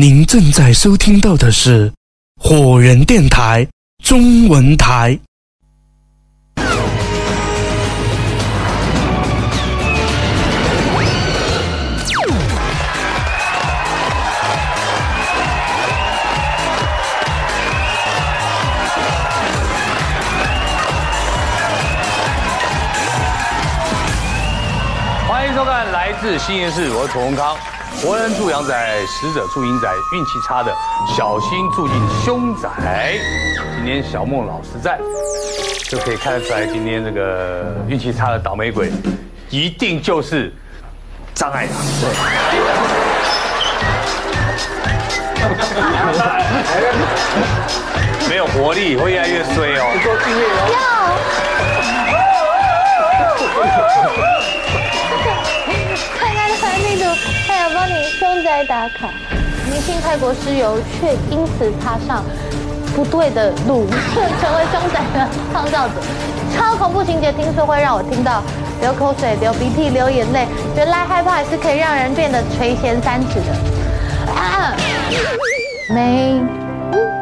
[0.00, 1.92] 您正在收听到的是
[2.40, 3.66] 火人电台
[4.04, 5.18] 中文台。
[25.26, 27.77] 欢迎收看《来自新营市》，我是楚文康。
[28.00, 30.72] 活人住阳仔，死者住阴仔，运气差的
[31.16, 33.18] 小心住进凶宅。
[33.76, 35.00] 今天小梦老师在，
[35.88, 38.92] 就可以看得出来，今天这个运气差的倒霉鬼，
[39.50, 40.54] 一定就是
[41.34, 41.74] 张爱堂。
[48.28, 49.82] 没有活力，会越来越衰哦。
[54.22, 54.37] 看
[58.58, 59.08] 你凶宅打卡，
[59.70, 62.24] 明星泰国石油，却因此踏上
[62.94, 63.86] 不对的路，
[64.40, 65.94] 成为凶宅的创造者。
[66.56, 68.42] 超恐怖情节，听说会让我听到
[68.80, 70.48] 流口水、流鼻涕、流眼泪。
[70.76, 73.52] 原来害怕也是可以让人变得垂涎三尺的。
[74.34, 74.74] 啊，
[75.94, 76.40] 美。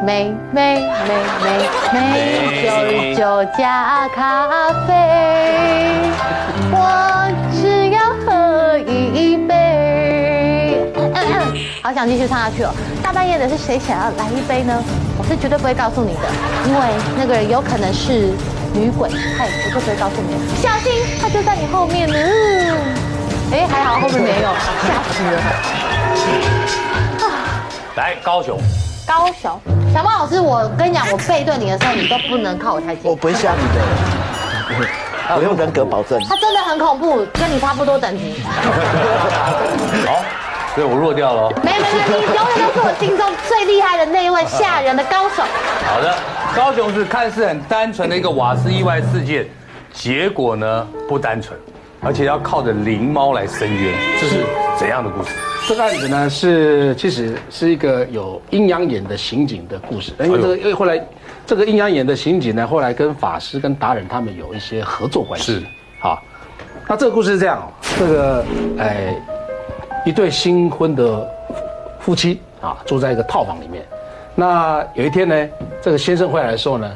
[0.05, 1.57] 美美美美
[1.91, 4.93] 美酒酒加咖啡，
[6.71, 7.86] 我只
[11.87, 12.73] 好想继续唱下去哦！
[13.01, 14.73] 大半夜的是谁想要来一杯呢？
[15.17, 16.27] 我是绝对不会告诉你的，
[16.67, 16.81] 因为
[17.17, 18.33] 那个人有可能是
[18.73, 19.07] 女鬼，
[19.37, 20.35] 他也绝对不会告诉你。
[20.61, 22.17] 小心，他就在你后面呢。
[23.53, 24.49] 哎，还好后面没有，
[24.83, 25.41] 吓死了。
[27.95, 28.59] 来，高雄。
[29.07, 29.57] 高雄，
[29.93, 33.09] 小猫老师，我跟你讲，我背对你的时候，你都不能靠我太近。
[33.09, 33.79] 我不会吓你的，
[35.39, 36.19] 我用人格保证。
[36.27, 38.43] 他真的很恐怖，跟你差不多等级。
[40.05, 40.21] 好，
[40.77, 41.49] 所以我弱掉了。
[41.63, 45.41] 没有没有，你永远都是我心中最厉害的那一位吓人的高手。
[45.83, 46.15] 好的，
[46.55, 49.47] 高雄是看似很单纯的一个瓦斯意外事件，
[49.91, 51.59] 结果呢不单纯，
[51.99, 54.45] 而且要靠着灵猫来伸冤，这是
[54.77, 55.31] 怎样的故事？
[55.67, 61.03] 这个案子呢是其实是一个有阴阳眼的刑警的故事，因为这个因为后来
[61.47, 65.53] 这个阴阳眼的刑警呢，后来跟法师跟达人他们有一些合作关系。
[65.53, 65.63] 是，
[65.99, 66.21] 好，
[66.87, 67.65] 那这个故事是这样哦，
[67.97, 68.45] 这个
[68.77, 69.15] 哎
[70.07, 71.29] 一对新婚的
[71.99, 73.83] 夫妻啊，住在一个套房里面，
[74.35, 75.49] 那有一天呢，
[75.81, 76.89] 这个先生回来的时候呢，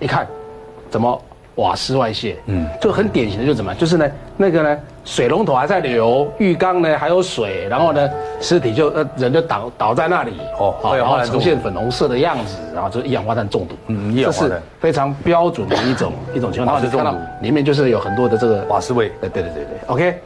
[0.00, 0.26] 一看，
[0.90, 1.22] 怎么
[1.54, 2.36] 瓦斯外泄？
[2.46, 4.76] 嗯，就很典型的就怎么，就是呢那个呢。
[5.04, 8.10] 水龙头还在流，浴缸呢还有水，然后呢，
[8.42, 20.18] 尸体就呃人就倒倒在那里哦，然后呈现粉红色的样子，然后就一氧化碳中毒，嗯，一氧化碳非常标准的一种一种情况，就看到里面就是有很多的这个瓦斯味，对对对对对，OK，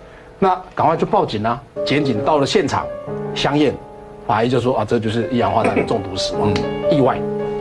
[0.42, 2.84] 那赶快去报警啦，检警到了现场，
[3.32, 3.72] 相验，
[4.26, 6.52] 法医就说啊这就是一氧化碳中毒死亡，
[6.90, 7.16] 意外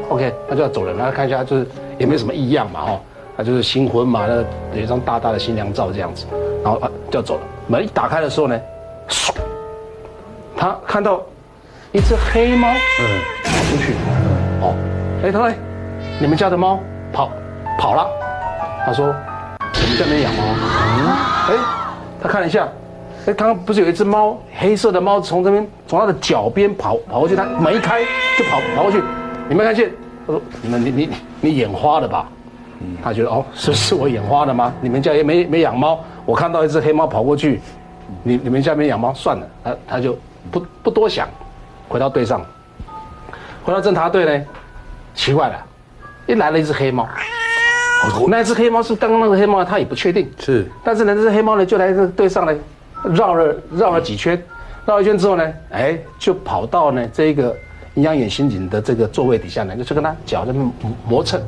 [0.10, 1.68] ，OK，那就要走人了，看一下就是
[2.00, 3.00] 也没什么异样嘛哈，
[3.38, 4.38] 那就是新婚嘛，那
[4.76, 6.26] 有一张大大的新娘照这样子。
[6.64, 7.42] 然后啊，就要走了。
[7.68, 8.60] 门一打开的时候呢，
[10.58, 11.22] 他看到
[11.92, 13.06] 一只黑猫，嗯，
[13.44, 13.94] 跑出去，
[14.60, 14.76] 哦，
[15.24, 15.52] 哎，他说，
[16.20, 16.80] 你们家的猫
[17.14, 17.30] 跑
[17.78, 18.08] 跑了。
[18.88, 20.42] 他说，我们家没养猫。
[20.98, 21.06] 嗯，
[21.48, 21.56] 哎，
[22.22, 22.68] 他看了一下，
[23.26, 28.02] 哎，刚刚不是有一只猫，黑色的猫从这边从他的脚边跑跑过去，他门一开
[28.38, 29.02] 就跑跑过去，
[29.50, 29.92] 你没看见？
[30.28, 31.10] 他说，你们你你
[31.42, 32.30] 你眼花了吧？
[33.04, 34.74] 他觉得哦，是是我眼花了吗？
[34.82, 36.00] 你们家也没没养猫。
[36.26, 37.60] 我看到一只黑猫跑过去，
[38.24, 40.18] 你你们家没养猫，算了，他他就
[40.52, 41.28] 不不多想，
[41.90, 42.42] 回到队上，
[43.64, 44.46] 回到侦察队呢，
[45.16, 45.56] 奇怪了，
[46.28, 47.08] 一来了一只黑猫，
[48.28, 52.56] 那只黑猫是刚刚那个黑猫，他也不确定，是，但是呢，这只黑猫呢就来这队上来，
[53.04, 54.42] 绕了绕了几圈，
[54.86, 57.56] 绕一圈之后呢，哎，就跑到呢这个
[57.94, 60.72] 阴阳眼刑警的这个座位底下呢，就去跟他脚在磨
[61.08, 61.42] 磨蹭，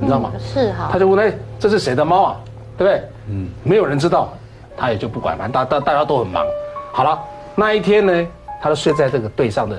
[0.00, 0.32] 你知道吗？
[0.38, 2.40] 是哈，他就问哎，这是谁的猫啊？
[2.76, 3.02] 对不对？
[3.28, 4.32] 嗯，没有人知道，
[4.76, 6.44] 他也就不管，反正大大大家都很忙。
[6.90, 7.18] 好了，
[7.54, 8.26] 那一天呢，
[8.60, 9.76] 他就睡在这个队上的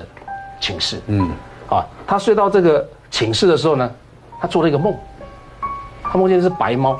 [0.60, 1.00] 寝室。
[1.08, 1.30] 嗯，
[1.68, 3.90] 啊，他睡到这个寝室的时候呢，
[4.40, 4.94] 他做了一个梦，
[6.14, 6.96] 他梦见是白猫。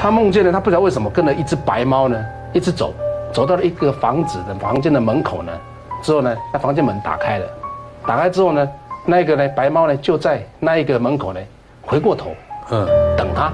[0.00, 2.20] 他梦见了，他不知道为什么跟了一只白猫呢，
[2.52, 2.92] 一直走，
[3.32, 5.52] 走到了一个房子的房间的门口呢，
[6.02, 7.46] 之后呢，那房间门打开了，
[8.04, 8.68] 打开之后呢，
[9.06, 11.40] 那个呢白猫呢就在那一个门口呢，
[11.82, 12.34] 回过头。
[12.70, 12.84] 嗯，
[13.16, 13.52] 等他，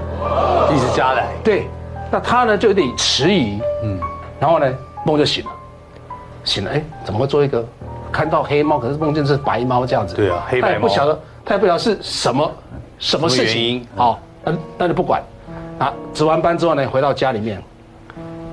[0.73, 1.27] 一直加来。
[1.43, 1.67] 对，
[2.09, 3.61] 那他呢就有点迟疑。
[3.83, 3.99] 嗯，
[4.39, 4.65] 然后呢
[5.05, 5.51] 梦就醒了，
[6.43, 7.63] 醒了，哎，怎么会做一个
[8.11, 10.15] 看到黑猫，可是梦见是白猫这样子？
[10.15, 10.73] 对啊，黑白猫。
[10.73, 12.51] 他也不晓得，他也不晓得是什么
[12.97, 13.85] 什么事情。
[13.97, 15.21] 好，那那就不管。
[15.79, 17.59] 啊，值完班之后呢，回到家里面，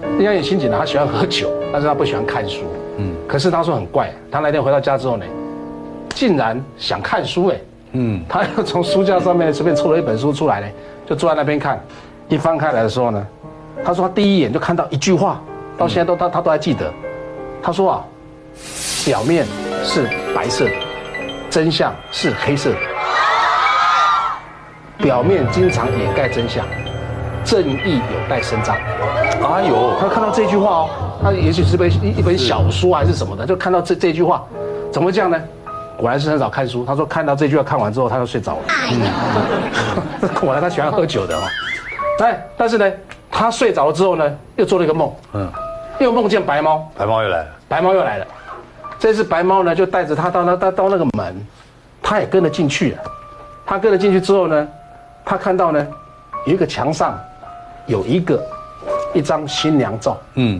[0.02, 2.62] 人家也心紧了，他喜欢喝酒，但是他不喜欢看书。
[2.96, 5.26] 嗯，可是他说很怪，他那天回到家之后呢，
[6.14, 7.56] 竟然想看书哎，
[7.93, 10.67] 嗯，他又从书架上面随便抽了一本书出来呢，
[11.06, 11.79] 就坐在那边看，
[12.29, 13.26] 一翻开来的时候呢，
[13.84, 15.41] 他说他第一眼就看到一句话，
[15.76, 16.91] 到现在都他他都还记得，
[17.62, 18.05] 他说啊，
[19.05, 19.44] 表面
[19.84, 20.73] 是白色的，
[21.50, 22.70] 真相是黑色。
[22.70, 22.76] 的，
[24.98, 26.66] 表面经常掩盖真相，
[27.44, 28.76] 正义有待伸张。
[28.76, 30.90] 哎呦，他看到这句话哦，
[31.22, 34.44] 他也许是本一一本小说还是什么的，就看到这这句话，
[34.92, 35.40] 怎么会这样呢？
[35.96, 36.84] 果然是很少看书。
[36.84, 38.62] 他说看到这句话看完之后，他就睡着了。
[40.22, 41.42] 嗯， 果然他喜欢喝酒的哦。
[42.20, 42.92] 哎，但是呢，
[43.30, 45.48] 他睡着了之后呢，又做了一个梦，嗯，
[46.00, 48.26] 又梦见白猫，白猫又来了，白猫又来了。
[48.98, 51.46] 这次白猫呢，就带着他到那到到那个门，
[52.02, 52.98] 他也跟了进去了。
[53.64, 54.68] 他跟了进去之后呢，
[55.28, 55.86] 他看到呢，
[56.46, 57.20] 有一个墙上
[57.84, 58.42] 有一个
[59.12, 60.58] 一张新娘照，嗯，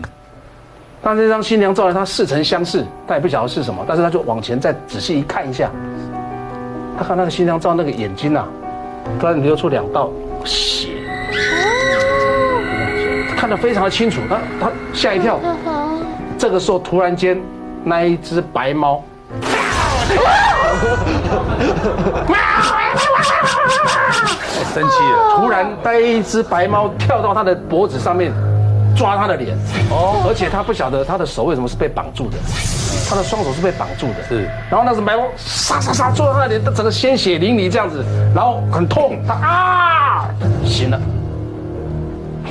[1.01, 5.71] 但这张新娘照呢，他似曾相识，他也不晓得是什么，但是他就往前再仔细一看一下，
[6.95, 8.47] 他看那个新娘照那个眼睛啊，
[9.19, 10.11] 突然流出两道
[10.45, 10.89] 血，
[13.35, 15.39] 看得非常的清楚，他他吓一跳。
[16.37, 17.41] 这个时候突然间，
[17.83, 19.03] 那一只白猫。
[24.11, 28.31] 生气了，突然带一只白猫跳到他的脖子上面，
[28.95, 29.57] 抓他的脸。
[29.89, 32.37] 哦，而且他不晓得他的手为什么是被绑住的，
[33.09, 34.15] 他的双手是被绑住的。
[34.27, 38.03] 是，然后那只白猫杀杀杀，抓他的脸，整个鲜血淋漓这样子，
[38.35, 40.29] 然后很痛，他啊
[40.65, 40.99] 醒了。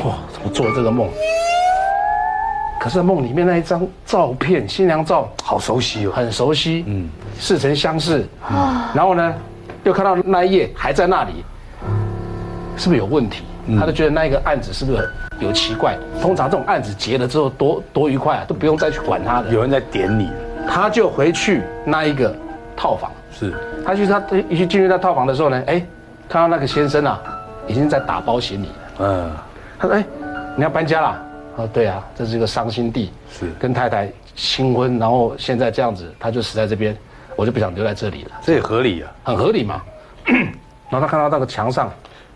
[0.04, 1.08] 哇，怎么做了这个梦？
[2.80, 7.08] 可是梦里面那一张照片，新娘照，好熟悉哦，很熟悉，嗯，
[7.38, 8.24] 似曾相识。
[8.40, 9.34] 啊，然后呢，
[9.88, 11.42] 又看到那一页还在那里，
[12.76, 13.42] 是不是有问题？
[13.80, 15.96] 他就觉得那一个案子是不是有奇怪？
[16.20, 19.50] 通常这种案子结了之后多多愉快啊，都不用再去管他了。
[19.50, 20.30] 有人在点你，
[20.68, 22.34] 他就回去那一个
[22.76, 23.54] 套房，是，
[23.84, 25.82] 他去他一去进入那套房的时候呢，哎，
[26.28, 27.18] 看到那个先生啊，
[27.66, 28.74] 已经在打包行李了。
[28.98, 29.30] 嗯，
[29.78, 30.04] 他说：“哎，
[30.54, 31.22] 你要搬家了。”
[31.56, 36.96] 哦，对啊，这是一个伤心地，是跟太太新婚，然后现在这样子，他就死在这边，
[37.38, 38.32] 我就不想留在这里了。
[38.42, 39.80] 这也合理啊，很合理嘛。
[40.90, 41.88] 然后他看到那个墙上，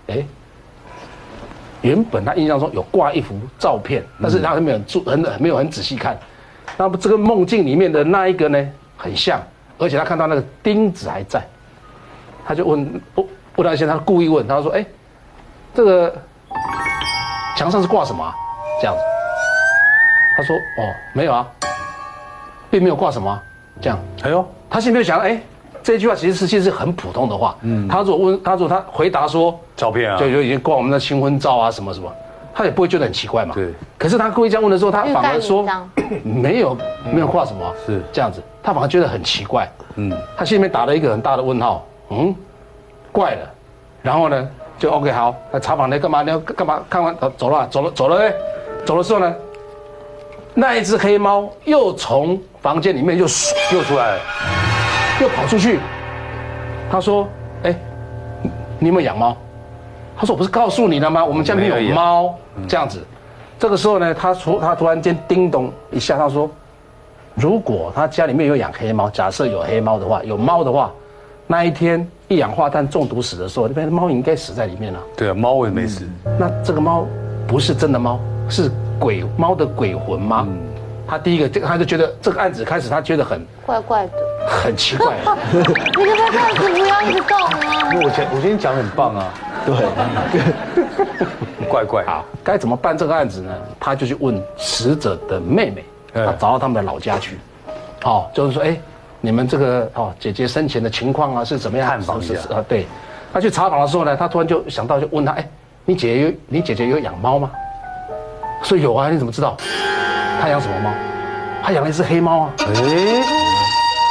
[0.07, 0.25] 哎，
[1.81, 6.17] 原本他印象中有挂一幅照片，但是他没有注很没有很仔细看。
[6.77, 9.43] 那么这个梦境里面的那一个呢，很像，
[9.77, 11.45] 而且他看到那个钉子还在，
[12.47, 13.27] 他就问问
[13.57, 14.87] 问他先，他故意问他说：“哎，
[15.75, 16.15] 这个
[17.57, 18.33] 墙上是挂什么？”
[18.81, 19.03] 这样子。
[20.37, 21.45] 他说：“哦，没有啊，
[22.71, 23.43] 并没有挂什么，
[23.81, 23.99] 这样。
[24.23, 25.41] 哎呦，他心里面想，哎，
[25.83, 27.57] 这句话其实是其实是很普通的话。
[27.63, 32.13] 嗯，他如果问，他如果他回答说照片啊，就就已经挂我们的新婚照啊，什么什么，
[32.55, 33.55] 他也不会觉得很奇怪嘛。
[33.55, 33.73] 对。
[33.99, 35.65] 可是他故意这样问的时候，他反而说
[36.23, 36.77] 没有
[37.13, 39.71] 没有挂什么，是这样子，他反而觉得很奇怪。
[39.97, 41.87] 嗯，他心里面打了一个很大的问号。
[42.11, 42.35] 嗯，
[43.11, 43.51] 怪了。
[44.03, 44.49] 然后呢，
[44.79, 46.23] 就 OK 好，那查房呢干嘛？
[46.23, 46.83] 你要干嘛？
[46.91, 48.35] 看完走了，走了走了哎，
[48.85, 49.35] 走的时候呢？
[50.55, 53.25] 那一只黑猫又从房间里面又
[53.73, 54.21] 又出来了，
[55.21, 55.81] 又跑出去。
[56.91, 57.27] 他说
[57.65, 57.75] ：“哎，
[58.79, 59.35] 你有没有养猫？”
[60.15, 61.25] 他说：“我不是告诉你了吗？
[61.25, 62.35] 我们家里面有猫。”
[62.69, 63.03] 这样子，
[63.59, 66.51] 这个时候呢，他突他突然间叮咚一下，他说
[67.35, 70.93] ：“如果他家里面有养黑猫，假设有黑猫的话，有猫的话，
[71.47, 76.07] 那一天一氧化碳中毒死的时候，那边的猫应该死在里面了。”对啊，猫也没死。
[76.39, 77.07] 那这个猫
[77.49, 78.71] 不是真的猫，是。
[79.03, 80.47] 鬼猫的鬼魂吗？
[81.09, 84.13] 他第一个，这他就觉得这个案子开始，他觉得很怪怪的，
[84.49, 85.17] 很奇怪。
[85.53, 87.91] 你可不可以这样子不要一直动啊？
[88.05, 89.35] 我前我今天讲很棒啊，
[89.67, 90.41] 对，
[91.69, 92.05] 怪怪。
[92.05, 93.53] 好，该怎么办这个案子呢？
[93.81, 97.37] 他就去问死者的妹妹，他找到他们的老家去，
[98.05, 98.81] 哦，就是说，哎，
[99.21, 101.89] 你们这个哦，姐姐生前的情况啊是怎么样？
[101.89, 102.65] 探访一下啊。
[102.69, 102.87] 对，
[103.33, 105.47] 他去查访的时候呢，他突然就想到，就问他，哎，
[105.85, 107.51] 你姐姐有你姐姐有养猫吗？
[108.63, 109.57] 说有啊，你怎么知道？
[110.41, 110.91] 他养什么猫？
[111.63, 112.51] 他养了一只黑猫啊。
[112.59, 113.23] 哎，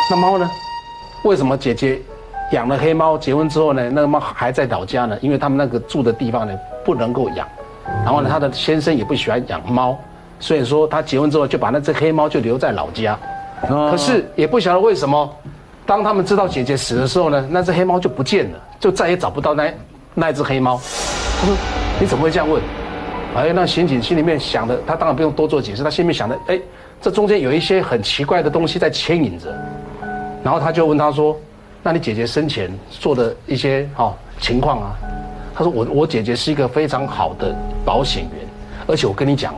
[0.10, 0.50] 那猫呢？
[1.24, 2.02] 为什么姐姐
[2.52, 3.18] 养了黑猫？
[3.18, 5.18] 结婚之后呢，那个猫还在老家呢？
[5.22, 6.54] 因为他们那个住的地方呢
[6.86, 7.48] 不能够养，
[8.04, 9.98] 然后呢，他的先生也不喜欢养猫，
[10.40, 13.18] 所以说他结婚之后就把那只黑猫就留在老家。
[13.62, 15.30] 可是也不晓得为什么，
[15.86, 19.74] 当他们知道姐姐死的时候呢，那只黑猫就不见了，就再也找不到那
[20.14, 20.80] 那只黑猫。
[21.40, 21.56] 他说
[22.02, 22.62] ：“你怎么会这样问？”
[23.34, 26.60] 哎，那刑警心里面想的，他当然不用多做解释，他心里面想的，哎，
[27.02, 29.48] 这中间有一些很奇怪的东西在牵引着，
[30.44, 31.38] 然后他就问他说
[31.82, 34.96] ：“那你姐姐生前做的一些哈情况啊？”
[35.56, 38.46] 他说：“我我姐姐是一个非常好的保险员，
[38.86, 39.56] 而且我跟你讲，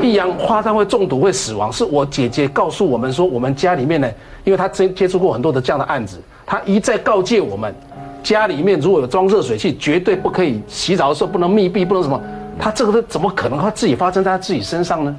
[0.00, 4.10] 一氧化碳会中毒会死亡，是我姐姐告诉我们说，我们家里面呢，
[4.44, 7.74] 因为她接接触过很多的这样的案子，她一再告诫我们，
[8.22, 12.20] 家里面如果有装热水器，绝对不可以洗澡的时候不能密闭，不能什么。
[12.58, 15.16] 他这个怎么可能他自己发生在他自己身上呢？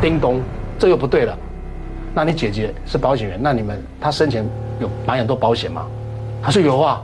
[0.00, 0.40] 叮咚，
[0.78, 1.36] 这又不对了。
[2.14, 4.46] 那你姐姐是保险员，那你们她生前
[4.78, 5.86] 有买很多保险吗？
[6.42, 7.00] 她说有啊，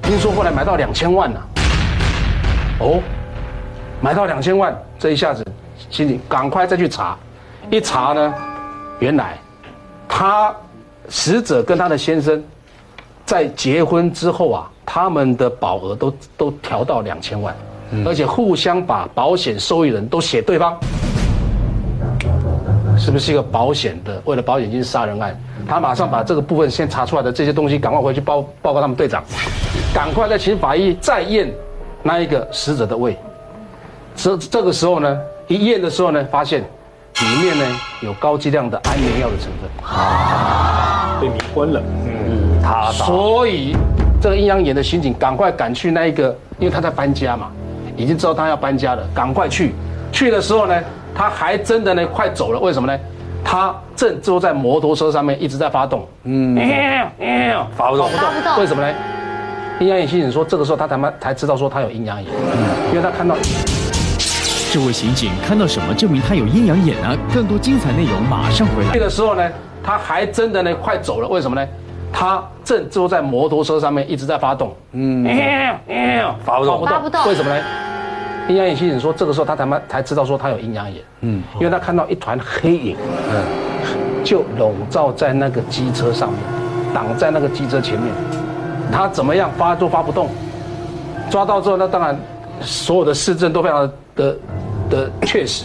[0.00, 1.40] 听说后来买到两千万呢。
[2.78, 3.00] 哦，
[4.00, 5.44] 买到两千万，这一下子
[5.90, 7.16] 心里赶快再去查，
[7.70, 8.34] 一查呢，
[9.00, 9.36] 原来
[10.08, 10.54] 他
[11.08, 12.42] 死者跟他的先生
[13.24, 17.54] 在结婚之后啊，他们的保额都都调到两千万，
[18.04, 20.76] 而且互相把保险受益人都写对方。
[22.96, 24.22] 是不是一个保险的？
[24.24, 29.24] 为了保险金杀人案，他马上把这个部分先查出来的这些东西，赶快回去报报告他们队长，
[29.92, 31.52] 赶快再请法医再验
[32.04, 33.18] 那一个死者的胃。
[34.14, 37.64] 这这个时候呢，一验的时候呢，发现里面呢
[38.00, 41.82] 有高剂量的安眠药的成分啊，被迷昏了。
[42.06, 42.23] 嗯，
[42.64, 43.76] 他所以
[44.20, 47.48] 这个阴阳眼的刑警赶快赶去那一个，因为他在搬家嘛，
[47.94, 49.74] 已经知道他要搬家了，赶快去。
[50.10, 50.74] 去的时候呢。
[51.16, 52.58] 他还真的呢，快走了。
[52.58, 53.00] 为什么呢？
[53.44, 56.04] 他正坐在摩托车上面，一直在发动。
[56.24, 56.56] 嗯，
[57.76, 58.58] 发不动，发不动。
[58.58, 58.92] 为什么呢？
[59.78, 62.28] 阴阳眼刑警说，这个时候他他妈才知道说他有阴阳眼，
[62.90, 63.36] 因为他看到
[64.72, 67.16] 这位刑警看到什么证明他有阴阳眼呢？
[67.32, 68.90] 更多精彩内容马上回来。
[68.92, 69.48] 这个时候呢，
[69.84, 71.28] 他还真的呢，快走了。
[71.28, 71.64] 为什么呢？
[72.16, 74.72] 他正坐在摩托车上面，一直在发动。
[74.92, 75.26] 嗯，
[76.44, 77.26] 发不动，发不动。
[77.26, 77.60] 为什么呢？
[78.48, 82.96] 阴阳眼刑警说，这个时候他他妈才知道说他有阴阳眼，嗯，因为他看到一团黑影，
[83.32, 83.42] 嗯，
[84.22, 86.38] 就笼罩在那个机车上面，
[86.94, 88.14] 挡在那个机车前面，
[88.92, 90.28] 他怎么样发都发不动，
[91.28, 92.16] 抓到之后，那当然
[92.60, 94.36] 所有的市政都非常的
[94.88, 95.64] 的确实，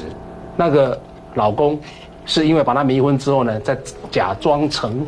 [0.56, 1.00] 那个
[1.36, 1.80] 老公
[2.26, 3.78] 是因为把他迷昏之后呢，在
[4.10, 5.06] 假装成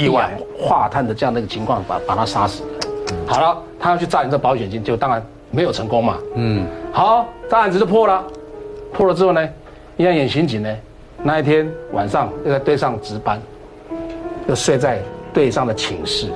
[0.00, 2.62] 意外化碳的这样的一个情况把把他杀死，
[3.26, 5.22] 好了，他要去诈领这保险金，就当然。
[5.52, 6.16] 没有成功嘛？
[6.36, 8.22] 嗯，好，这案子就破了。
[8.92, 9.42] 破了之后呢，
[9.96, 10.72] 阴阳眼刑警呢，
[11.24, 13.42] 那一天晚上又在队上值班，
[14.46, 15.00] 又睡在
[15.34, 16.28] 队上的寝室。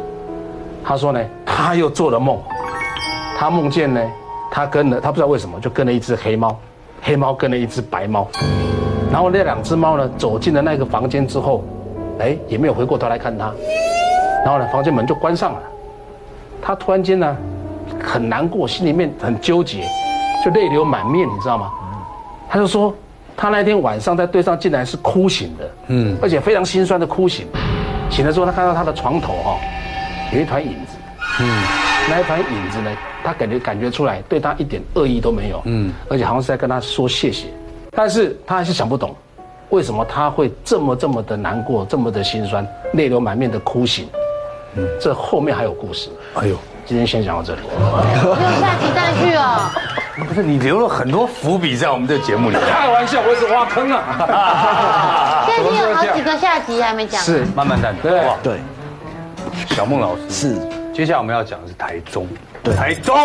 [0.82, 2.42] 他说呢，他又做了梦，
[3.38, 4.04] 他梦见呢，
[4.50, 6.58] 他跟了他不知道为什么就跟了一只黑猫，
[7.00, 8.26] 黑猫跟了一只白猫，
[9.12, 11.62] 然后那两只猫呢走进了那个房间之后，
[12.20, 13.52] 哎，也没有回过头来看他，
[14.44, 15.62] 然后呢，房间门就关上了。
[16.62, 17.36] 他突然间呢。
[18.02, 19.86] 很难过，心里面很纠结，
[20.44, 21.70] 就泪流满面，你知道吗？
[22.48, 22.94] 他就说，
[23.36, 27.46] 他那天晚上在队上竟然是哭醒的，嗯，而且非常心酸的哭醒。
[28.10, 29.56] 醒了之后，他看到他的床头哈，
[30.32, 30.96] 有一团影子，
[31.40, 31.62] 嗯，
[32.10, 32.90] 那一团影子呢，
[33.22, 37.48] 他感觉感觉出来对他一点恶意都没有，嗯，而且好像是在跟他说谢谢，
[37.90, 39.14] 但是他还是想不懂，
[39.74, 44.08] 为什么他会这么这么的难过，这么的心酸，泪流满面的哭醒，
[44.76, 46.56] 嗯，这后面还有故事，哎呦。
[46.86, 49.70] 今天先讲到这里，没有下集再续哦。
[50.28, 55.46] 不是你留了很多伏笔在我们这节目里，开玩笑，我是挖坑啊。
[55.48, 57.96] 现在你有好几个下集还没讲，是慢慢谈。
[58.02, 58.60] 对对，
[59.74, 60.54] 小孟老师是。
[60.92, 62.28] 接下来我们要讲的是台中，
[62.62, 63.16] 对，台中，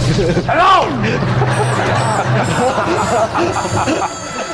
[0.46, 0.86] 台中。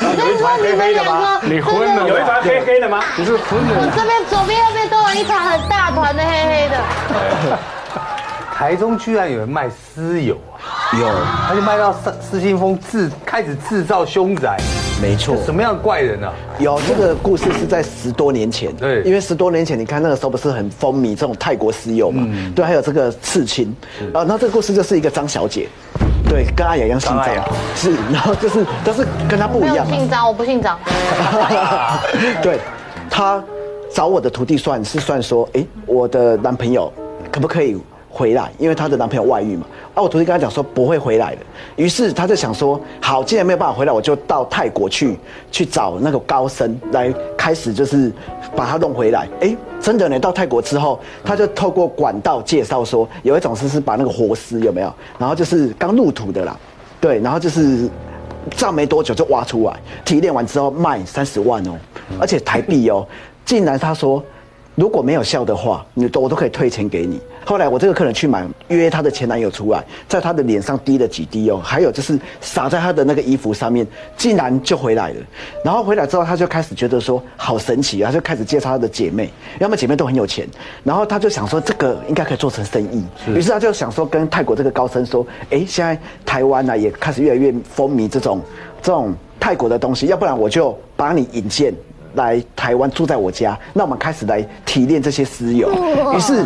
[0.01, 1.39] 有一团黑黑的吗？
[1.43, 2.07] 你昏了？
[2.07, 3.01] 有一团黑黑的吗？
[3.17, 3.69] 你是昏了？
[3.77, 7.59] 我这边左边右边都有一团很大团的黑黑的。
[8.53, 10.93] 台中居然有人卖私油啊！
[10.99, 11.07] 有，
[11.47, 14.55] 他就卖到失失心疯制开始制造凶宅。
[15.01, 16.31] 没错，什么样的怪人呢？
[16.59, 18.71] 有这个故事是在十多年前。
[18.75, 22.23] 对，因为十多年前你看那个时候不是很风靡这种泰国私油嘛？
[22.27, 23.75] 嗯，对，还有这个刺青。
[24.13, 25.67] 啊，那这个故事就是一个张小姐，
[26.29, 27.27] 对，跟阿雅一样姓张。
[27.75, 29.85] 是，然后就是但是跟她不一样。
[29.87, 30.79] 姓张，我不姓张。
[32.41, 32.59] 对，
[33.09, 33.43] 他
[33.93, 36.91] 找我的徒弟算是算说，哎，我的男朋友
[37.31, 37.77] 可不可以？
[38.11, 39.65] 回来，因为她的男朋友外遇嘛。
[39.93, 41.41] 啊，我徒弟跟她讲说不会回来的。
[41.75, 45.17] 于是她就想说，好，既然没有办法回来，我就到泰国去
[45.51, 48.11] 去找那个高僧来开始，就是
[48.55, 49.27] 把他弄回来。
[49.39, 56.57] 哎，真的呢，到泰国之后，他就透过管道介绍说，有一种是是把那个活尸有没有，然后就是刚入土的啦，
[56.99, 57.89] 对，然后就是
[58.51, 59.73] 这样没多久就挖出来，
[60.05, 61.71] 提炼完之后卖三十万哦，
[62.19, 63.05] 而且台币哦，
[63.45, 64.23] 竟然他说。
[64.81, 67.21] 如果没有效的话，你都我都可以退钱给你。
[67.45, 73.85] 后来我这个客人去买，约她的前男友出来，在她的脸上滴了几滴哦，还有就是洒在她的那个衣服上面，
[74.17, 75.15] 竟然就回来了。
[75.63, 80.47] 然后回来之后，她就开始觉得说好神奇啊，就开始介绍她的姐妹，因为她们姐妹都很有钱。
[80.83, 85.95] 然后她就想说这个应该可以做成生意，于是她就想说跟泰国这个高僧说，哎，现在
[86.25, 88.41] 台湾呢也开始越来越风靡这种
[88.81, 91.71] 这种泰国的东西，要不然我就把你引荐。
[92.13, 95.69] 来台湾住在我家，那我们开始来提炼这些私油，
[96.15, 96.43] 于是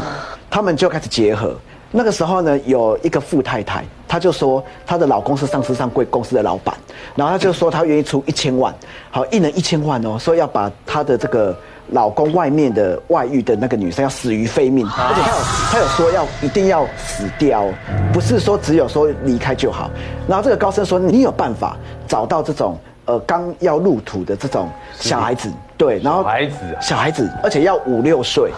[0.50, 1.56] 他们就开始结合。
[1.92, 6.76] 那个时候呢，有一个富太太，她就说她的老公是上市上柜公司的老板，
[7.16, 8.74] 然后她就说她愿意出一千万，
[9.10, 11.56] 好一人一千万哦，说要把她的这个
[11.92, 15.38] 老公外面的外遇的那个女生要死于非命，而且她有
[15.72, 17.66] 她有说要一定要死掉，
[18.12, 19.90] 不是说只有说离开就好。
[20.28, 22.78] 然后这个高僧说你有办法找到这种。
[23.06, 24.70] 呃，刚要入土的这种
[25.00, 28.52] 小孩子，对，然后小孩子，小孩子，而且要五六岁，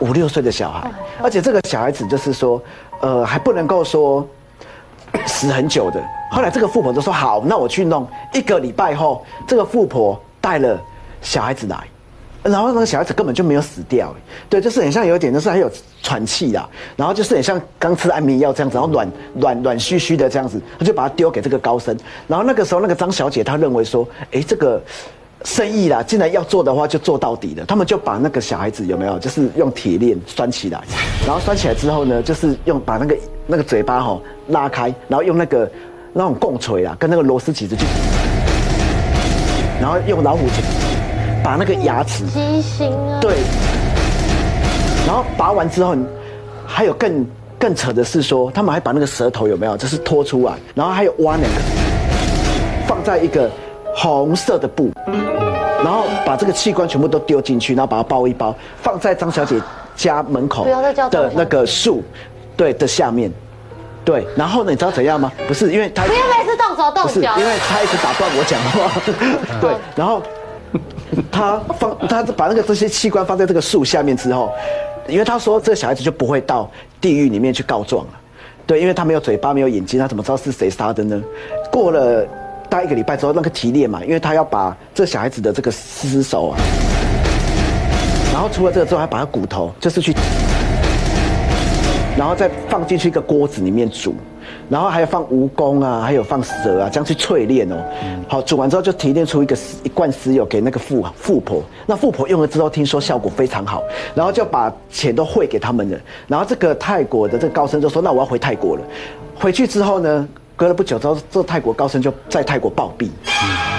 [0.00, 0.90] 五六岁的小孩，
[1.22, 2.60] 而且这个小孩子就是说，
[3.00, 4.26] 呃，还不能够说
[5.26, 6.02] 死很久的。
[6.30, 10.76] 后来这个富婆就说：“好，那我去弄。”一个礼拜后，这个富婆带了
[11.22, 11.78] 小孩子来。
[12.44, 14.14] 然后那个小孩子根本就没有死掉，
[14.50, 15.70] 对，就是很像有一点，就是还有
[16.02, 19.10] 喘气啦，然后就是很像刚吃安眠药这样子，然后软
[19.40, 21.96] 软软吁吁的这样子，他就把它丢给这个高僧。
[22.28, 24.78] 然后那个时候那个张小姐她认为说，哎，这个
[25.44, 27.64] 生意啦，既然要做的话就做到底了。
[27.64, 30.82] 他们就把那个小孩子有没有，就是用铁链拴起来，
[31.26, 35.70] 然后拴起来之后呢，就是用把那个那个嘴巴哈拉开，然后用那个
[36.12, 37.86] 那种棍锤啊，跟那个螺丝起子去，
[39.80, 40.93] 然后用老虎钳。
[41.44, 43.20] 把那个牙齿畸形啊！
[43.20, 43.34] 对，
[45.06, 45.94] 然后拔完之后，
[46.66, 47.26] 还有更
[47.58, 51.60] 更扯的是说，他们还把那个舌头有没有，就是拖出来，然后还有挖两个，
[52.88, 53.50] 放在一个
[53.94, 54.90] 红色的布，
[55.84, 59.60] 然后把这个器官全部都丢进去，然后把它包一包，放在张小姐
[59.94, 60.64] 家门口
[61.10, 62.02] 的那个树，
[62.56, 63.30] 对的下面，
[64.02, 65.30] 对，然后呢，你知道怎样吗？
[65.46, 70.22] 不是，因为他不要每次动手动脚，不是，因为他一直打断我讲话，对，然后。
[71.30, 74.52] 他放，他把那个这些器官放在这个树下面之后，
[75.08, 78.12] 因为他说这个小孩子就不会到地狱里面去告状了，
[78.66, 81.22] 对，因为他没有嘴巴，没有眼睛，他怎么知道是谁杀的呢？
[81.70, 82.26] 过了
[82.68, 86.58] 大概一个礼拜之后，那个提炼嘛，因为他要把这小孩子的这个尸首啊，
[88.32, 90.14] 然后除了这个之后，还把他骨头就是去，
[92.16, 94.14] 然后再放进去一个锅子里面煮。
[94.68, 97.76] 然后还有放蜈蚣啊，还有放蛇啊，这样去淬炼哦。
[98.26, 101.62] 好，煮完之后就提炼出一个一罐石油给那个富富婆。
[101.86, 103.82] 那富婆用了之后，听说效果非常好，
[104.14, 105.98] 然后就把钱都汇给他们了。
[106.26, 108.82] 然后这个泰国的这个高僧就说：“那我要回泰国了。”
[109.36, 113.10] 回去之后呢，隔了不久之后，这泰国高僧就在泰国暴毙。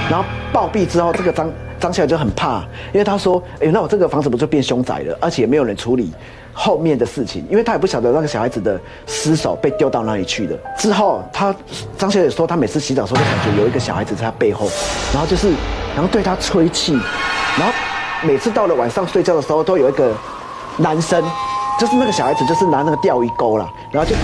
[0.10, 2.60] 然后暴毙之后，这个张张小姐就很怕，
[2.94, 5.18] 因为他说：“哎，那我这个房子不就变凶宅了？
[5.20, 6.12] 而且也没有人处理。”
[6.58, 10.58] 后面的事情，因为他也不晓得那个小孩子的尸首被丢到哪里去了。
[10.78, 11.54] 之后，他
[11.98, 14.70] 张小姐说，他每次洗澡的时候都感觉有一个小孩子在他背后，
[15.14, 15.50] 然后就是，
[15.94, 16.94] 然后对他吹气，
[17.60, 17.74] 然后
[18.24, 20.14] 每次到了晚上睡觉的时候，都有一个
[20.78, 21.22] 男生，
[21.78, 24.16] 就是那个小孩子，就是拿那个钓鱼钩啦，然后就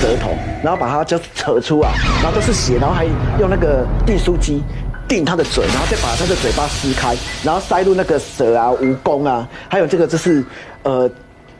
[0.00, 0.30] 舌头，
[0.64, 3.04] 然后把他就扯出啊，然后都是血，然后还
[3.38, 4.62] 用那个订书机
[5.06, 10.42] 订他的嘴，然后再把他的嘴巴撕开，然后塞入那个蛇啊、蜈蚣啊，还有这个就是
[10.82, 11.06] 呃。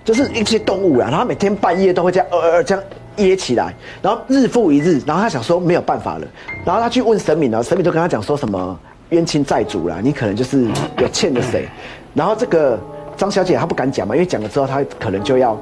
[0.07, 2.85] 就是一些动物啊，然后每天半夜都会这样呃呃呃这样
[3.17, 6.27] 噎起来，然后日复一日，然后他想说没有办法了，
[6.65, 11.69] 然后他去问神明了，神明都跟他讲说什么冤亲债主啦，你可能就是有欠了谁，
[12.15, 12.79] 然后这个
[13.17, 15.59] 张小姐她不敢讲嘛，因为讲了之后她可能就要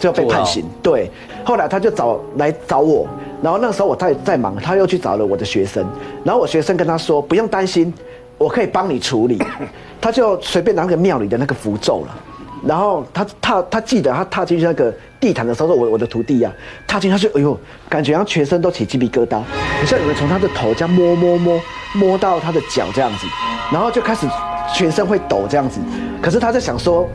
[0.00, 0.64] 就要被判刑。
[0.82, 1.08] 对，
[1.44, 3.06] 后来他就找来找我，
[3.40, 5.86] 然后那时候我在在忙，他又去找了我的学生，
[6.24, 7.94] 然后我学生跟他说不用担心，
[8.36, 9.40] 我可以帮你处理，
[10.00, 12.14] 他就随便拿个庙里的那个符咒了。
[12.66, 16.52] 然后他踏他记得他踏进去那个地毯的时候，我我的徒弟呀，
[16.86, 21.60] 踏进他就哎呦，感觉像全身都起鸡皮疙瘩，好像有人从他的头这样摸摸摸
[21.94, 23.26] 摸到他的脚这样子，
[23.72, 24.26] 然后就开始
[24.74, 25.80] 全身会抖这样子。
[26.20, 27.08] 可是他在想说，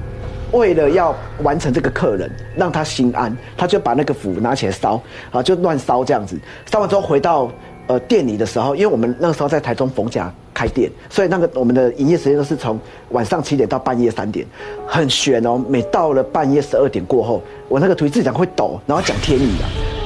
[0.52, 6.38] 为了要完成这个客人，让他心安，他就把那个符拿起来烧啊，就乱烧这样子。
[6.72, 7.52] 烧完之后回到
[7.92, 10.32] 呃店里的时候，因为我们那个时候在台中逢甲。
[10.54, 14.46] 开店，所以那个我们的营业时间都是从晚上七点到半夜三点，
[14.86, 15.60] 很悬哦。
[15.68, 19.66] 每到了半夜十二点过后，我那个徒弟自己讲会抖，然后讲天语啊，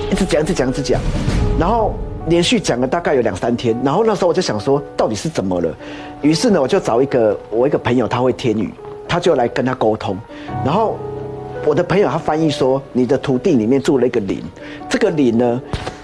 [0.10, 1.02] 一直讲一直讲一直讲，
[1.60, 1.94] 然后
[2.28, 3.78] 连续讲了大概有两三天。
[3.84, 5.76] 然后那时候我就想说，到底是怎么了？
[6.22, 8.72] 于是呢，我就找一个我一个朋友，他会天语，
[9.10, 10.18] 他就来跟他沟通。
[10.64, 10.96] 然后
[11.66, 14.42] 我的朋友他翻译说，你的徒弟里面住了一个灵，
[14.88, 15.62] 这个灵呢，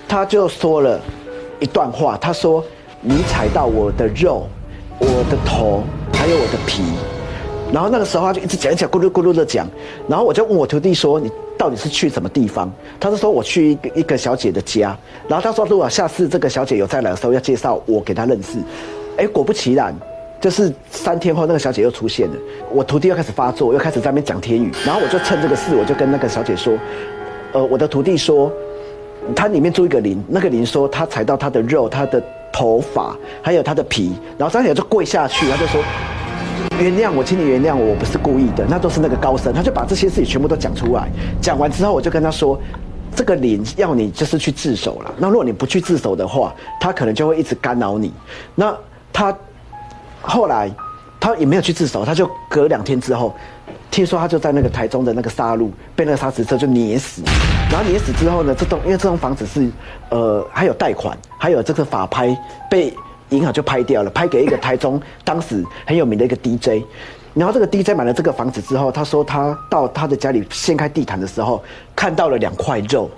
[0.10, 1.00] 他就说了
[1.62, 2.62] 一段话，他说。
[3.04, 4.47] 你踩到我的肉，
[5.00, 5.82] 我的头，
[6.13, 6.84] 还有我的皮，
[7.74, 9.67] 然后那个时候他就一直讲一讲，咕噜咕噜的讲。
[10.08, 12.71] 然后我就问我徒弟说：“你到底是去什么地方？”
[13.02, 14.95] 他就说：“我去一个一个小姐的家。”
[15.28, 18.60] 然后他说：“如果下次这个小姐有再来的时候，要介绍我给她认识。”
[19.17, 19.91] 哎，果不其然，
[20.39, 22.36] 就是三天后那个小姐又出现了。
[22.71, 24.71] 我徒弟又开始发作，又开始在那边讲天语。
[24.86, 26.78] 然后我就趁这个事，我就跟那个小姐说
[27.54, 28.52] ：“呃，我的徒弟说，
[29.36, 35.81] 他里面住一个灵，那个灵说他踩到他的肉、他的头发，还有他的皮。”然后张姐就跪下去，他就说。
[36.79, 38.65] 原谅我，请你原谅我，我不是故意的。
[38.67, 41.07] 那都是那个高僧，他就把这些事情全部都讲出来。
[41.39, 42.60] 讲完之后，我就跟他说，
[43.15, 45.13] 这个灵要你就是去自首了。
[45.17, 48.12] 那如果你不去自首的话，他可能就会一直干扰你。
[48.55, 48.75] 那
[49.13, 49.36] 他
[50.21, 50.71] 后来
[51.19, 53.36] 他也没有去自首，他就隔两天之后，
[53.91, 57.21] 听说他就在那个台中的那个沙路被那个沙石车就碾死。
[57.71, 59.69] 然后碾死之后呢，这栋因为这栋房子是
[60.10, 62.38] 呃还有贷款，还有这个法拍
[62.69, 62.93] 被。
[63.31, 66.84] 银行就拍掉了，拍给一个台中当时很有名的一个 DJ，
[67.34, 71.63] 然后这个 DJ 买了这个房子之后，他说他到他的家里掀开地毯的时候，
[71.95, 73.10] 看到了两块肉，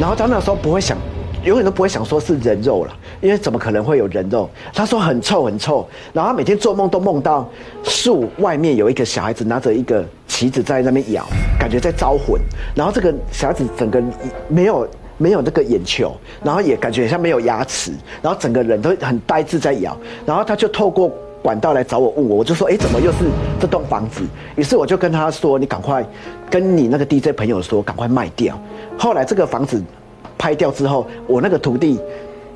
[0.00, 0.98] 然后他那时候不会想，
[1.44, 4.48] 永远都不会想说是人肉了，因为怎么可能会有人肉？
[4.72, 7.48] 他说很臭很臭，然后他每天做梦都梦到
[7.82, 11.26] 树外面有一个小孩子拿着一个旗子在那边摇，
[11.58, 12.40] 感觉在招魂，
[12.74, 14.02] 然后这个小孩子整个
[14.48, 14.88] 没有。
[15.18, 23.18] 没有那个眼球，然后也感觉像没有牙齿，然后整个人都很呆滞在咬，然后他就透过管道来找我问我，我就说，哎，怎么又是
[23.60, 24.22] 这栋房子？
[24.56, 26.04] 于是我就跟他说，你赶快
[26.50, 28.58] 跟你那个 DJ 朋友说，赶快卖掉。
[28.98, 29.80] 后来这个房子
[30.42, 32.00] 拍掉之后，我那个徒弟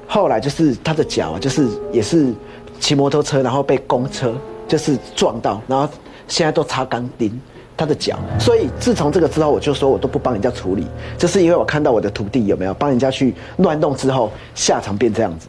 [0.09, 2.35] 后来就是他的脚就是也是
[2.81, 4.35] 骑摩托车，然后被公车
[4.66, 5.88] 就是撞到，然后
[6.27, 7.40] 现在都插钢钉。
[7.79, 10.87] 他的脚，所以自从这个之后，我就说我都不帮人家处理，
[11.18, 15.46] 就是因为我看到我的徒弟有没有帮人家去乱弄之后，下场变这样子，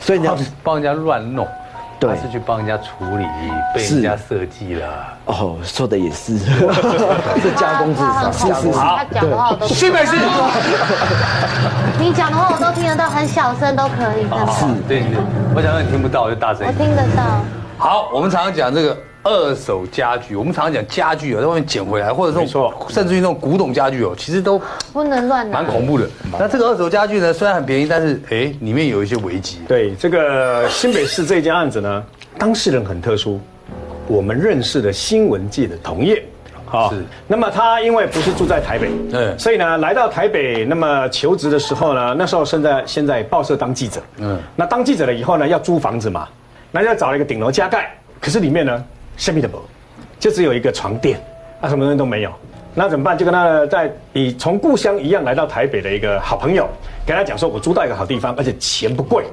[0.00, 1.46] 所以你要帮人家乱弄，
[2.08, 3.24] 对，是去帮人家处理，
[3.74, 4.86] 被人家设计了。
[5.26, 10.16] 哦，说的也是， 是加工制造，是是他讲的话我都新北市，
[11.98, 14.22] 你讲的话我都听得到，很小声都可以。
[14.52, 15.16] 是，对对，
[15.54, 16.66] 我讲你听不到，我就大声。
[16.66, 17.22] 我听得到。
[17.78, 18.96] 好，我们常常讲这个。
[19.24, 24.60] 二手家具，我们常常讲家具哦，在外面捡回来，或者说甚至于那种古董家具哦，其实都
[24.92, 26.06] 不能乱拿，蛮恐怖的。
[26.38, 29.60] 那这个二手家具呢，虽然很便宜，但是哎，里面有一些危机。
[29.66, 32.04] 对这个新北市这件案子呢，
[32.38, 33.40] 当事人很特殊，
[34.06, 36.22] 我们认识的新闻界的同业，
[36.66, 37.02] 好，是。
[37.26, 46.28] 那么他因为不是住在台北，嗯，所以呢，来到台北，那么求职的时候呢，那时候现在现在报社当记者，嗯，那当记者了以后呢，要租房子嘛，
[46.70, 48.84] 那要找了一个顶楼加盖，可是里面呢。
[49.16, 49.58] 下面的不，
[50.18, 51.18] 就只有一个床垫，
[51.60, 52.32] 啊，什么东西都没有，
[52.74, 53.16] 那怎么办？
[53.16, 56.68] 就跟他在以从故乡一样来到台北的一个好朋友，
[57.06, 59.24] 跟他讲说，我租到一个好地方，而且钱不贵，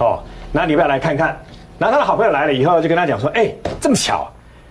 [0.00, 0.20] 哦，
[0.50, 1.38] 那你不要来看看。
[1.78, 4.28] 然后他的好朋友来了以后，就跟他讲说，哎，这么巧，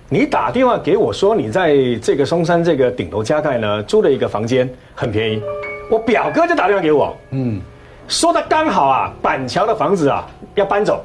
[0.10, 5.42] 你打电话给我说你在这个松山这个顶楼加盖呢租了一个房间，很便宜。
[5.90, 7.62] 我表哥就打电话给我，嗯，
[8.10, 11.02] 说的刚好啊，板桥的房子啊要搬走，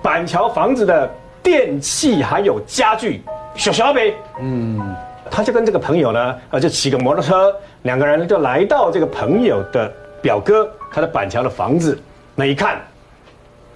[0.00, 1.10] 板桥房子的。
[1.42, 3.22] 电器还有家具，
[3.54, 4.14] 小小呗。
[4.40, 4.94] 嗯，
[5.30, 11.98] 他就跟这个朋友呢，呃，就骑个摩托车，两个人就来到这个朋友的表哥他的板桥的房子。
[12.34, 12.80] 那一看，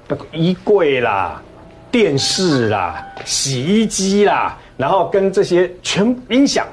[0.07, 1.43] 那个衣柜啦、
[1.91, 6.67] 电视啦、洗衣机啦，然后跟这些全音响，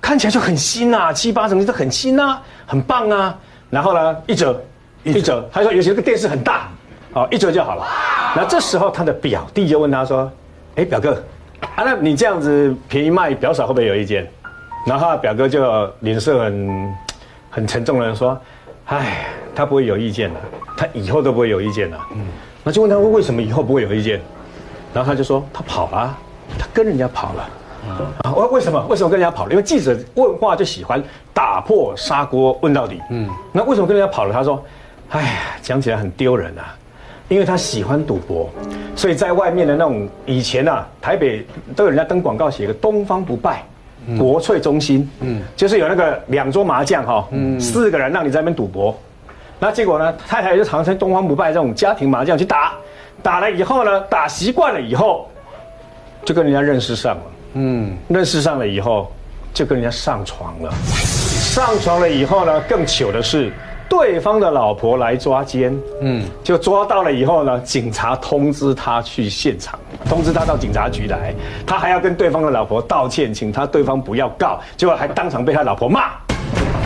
[0.00, 3.38] 看起来就很新啊，七八成都很新啊，很棒啊。
[3.70, 4.60] 然后呢，一折
[5.02, 6.68] 一折，他说有些个电视很大，
[7.16, 7.84] 哦，一折就好了。
[8.36, 10.30] 那这时候他的表弟就问他说。
[10.76, 11.14] 哎，表哥，
[11.74, 14.30] 啊，那你这样子便宜卖，表嫂会不会有意见？
[14.86, 16.94] 然后表哥就脸色很
[17.48, 18.38] 很沉重的说
[18.84, 19.24] ：“哎，
[19.54, 20.40] 他不会有意见的，
[20.76, 22.26] 他以后都不会有意见的。”嗯，
[22.62, 24.20] 那就问他为什么以后不会有意见？
[24.92, 26.14] 然后他就说：“他跑了，
[26.58, 27.50] 他跟人家跑了。”
[28.22, 28.78] 啊，为为什么？
[28.90, 29.50] 为什么跟人家跑了？
[29.50, 31.02] 因为记者问话就喜欢
[31.32, 33.00] 打破砂锅问到底。
[33.08, 34.32] 嗯，那为什么跟人家跑了？
[34.34, 34.62] 他说
[35.08, 36.76] ：“哎，讲起来很丢人啊。”
[37.28, 38.48] 因为他喜欢赌博，
[38.94, 43.64] 所以在外面的那种以前啊，台北都有人家登广告写个“东方不败”，
[44.16, 48.96] 国粹中心，嗯，就是有那个两桌麻将哈，嗯，四个人让你在那边赌博，
[49.58, 52.74] 那结果呢，太太就常常东方不败这种家庭麻将去打，
[53.24, 55.28] 打了以后呢，打习惯了以后，
[56.24, 57.22] 就跟人家认识上了，
[57.54, 59.10] 嗯，认识上了以后，
[59.52, 63.50] 就跟人家上床了，上床了以后呢，更糗的是。
[63.98, 71.34] 对方的老婆来抓奸，嗯，就抓到了以后呢，警察通知他去现场，通知他到警察局来，
[71.66, 76.10] 他还要跟对方的老婆道歉，请他对方不要告，结果还当场被他老婆骂，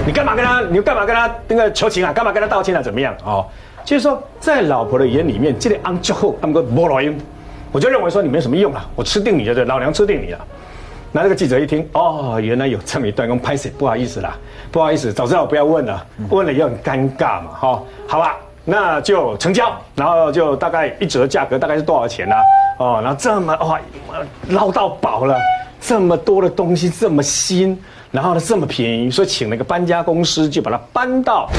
[0.06, 2.12] 你干嘛跟他，你干嘛跟他那个求情啊？
[2.12, 2.80] 干嘛跟他道歉啊？
[2.80, 3.12] 怎么样？
[3.24, 3.44] 哦，
[3.84, 7.18] 就是说在老婆的眼里面，这里安之后，他们个菠萝音，
[7.72, 10.38] 我就认为说你没什么用啊，我吃定你了，对，老娘吃定你了。
[11.12, 13.68] 那这个记者一听，哦，原来有这么一段，跟拍谁？
[13.76, 14.36] 不好意思啦，
[14.70, 22.36] 不好意思，早知道我不要问了，问了也很尴尬嘛，哈，好吧，那就成交，然后就大概一折价格大概是多少钱呢？
[22.78, 23.80] 哦，然后这么哇，
[24.50, 25.36] 捞到宝了，
[25.80, 27.76] 这么多的东西这么新，
[28.12, 31.50] 然后呢这么便宜，所以请了个搬家公司就把它搬到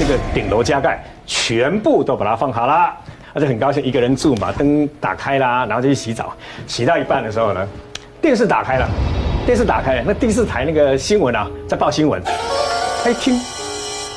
[0.00, 2.90] 这个顶楼加盖，全部都把它放好了，
[3.34, 6.32] 他就很高兴，一个人住嘛，灯打开啦，然后就去洗澡，
[6.66, 7.68] 洗到一半的时候呢。
[8.26, 8.88] 电视打开了，
[9.46, 12.20] 电视打开了，那第四台那个新闻啊，在报新闻。
[13.04, 13.38] 他一听，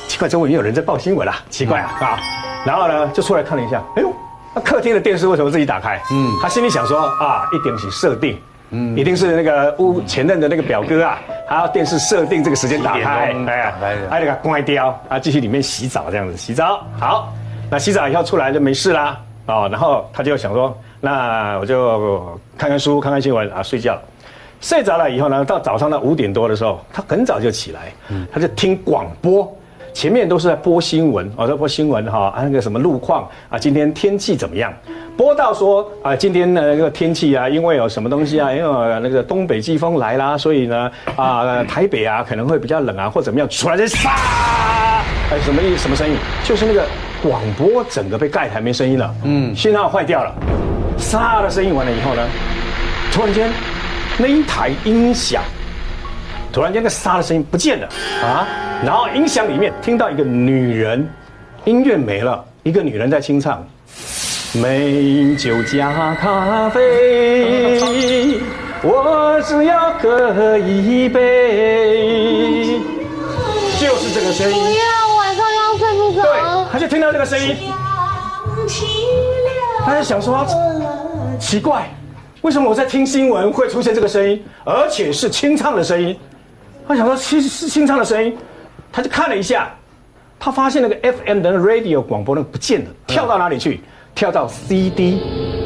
[0.08, 2.20] 奇怪，周围有人在报新闻啊，奇怪啊啊！
[2.66, 4.12] 然后呢，就出来看了一下，哎呦，
[4.56, 6.02] 那客厅的电视为什么自己打开？
[6.12, 8.36] 嗯，他心里想说啊，一定是设定，
[8.72, 13.74] 嗯，一定是那个屋前任的那个表哥啊，他要电视设定这个时间打开，哎呀，
[14.10, 16.84] 哎那个关掉，啊，继续里面洗澡这样子洗澡。
[17.00, 17.32] 好，
[17.70, 20.76] 那洗澡以后出来就没事啦，哦，然后他就想说。
[21.02, 24.00] 那我就看看书，看看新闻啊，睡觉。
[24.62, 27.94] 睡着了以后呢，到早上的五点多的时候，他很早就起来，
[28.30, 29.50] 他就听广播，
[29.94, 34.74] 前面都是在播新闻，哦，在播新闻哈，啊那个什么路况啊，今天天气怎么样？
[35.16, 44.10] 播到说啊，今天的那个天气啊，因为有什么东西啊，因为那个东北季风来啦，所以呢啊，台北啊可能会比较冷啊，或怎么样，出来就杀，
[45.32, 46.16] 哎，什么意什么声音？
[46.44, 46.84] 就是那个
[47.24, 50.36] 广播整个被盖台没声音了，嗯，信号坏掉了。
[51.00, 52.22] 沙的声音完了以后呢，
[53.12, 53.50] 突然间，
[54.18, 55.42] 那一台音响，
[56.52, 57.88] 突然间那沙的声音不见了
[58.24, 58.48] 啊！
[58.86, 61.10] 然后音响里面听到一个女人，
[61.66, 63.66] 音乐没了，一个女人在清唱：
[64.54, 67.80] 美酒加咖啡，
[68.82, 72.80] 我只要喝一杯。
[73.80, 74.54] 就是这个声音。
[74.54, 76.22] 不要，晚上要睡不着。
[76.22, 76.32] 对，
[76.72, 77.56] 他就听到这个声音。
[79.86, 80.46] 他就想说，
[81.40, 81.90] 奇怪，
[82.42, 86.16] 为什么我在听新闻会出现这个声音，而且是清唱的声音？
[86.88, 88.38] 他想说，其实是清唱的声音，
[88.92, 89.70] 他就看了一下，
[90.40, 93.82] 他发现那个 FM 的 radio 广播那个不见了，跳到哪里去？
[94.16, 95.22] 跳到 CD，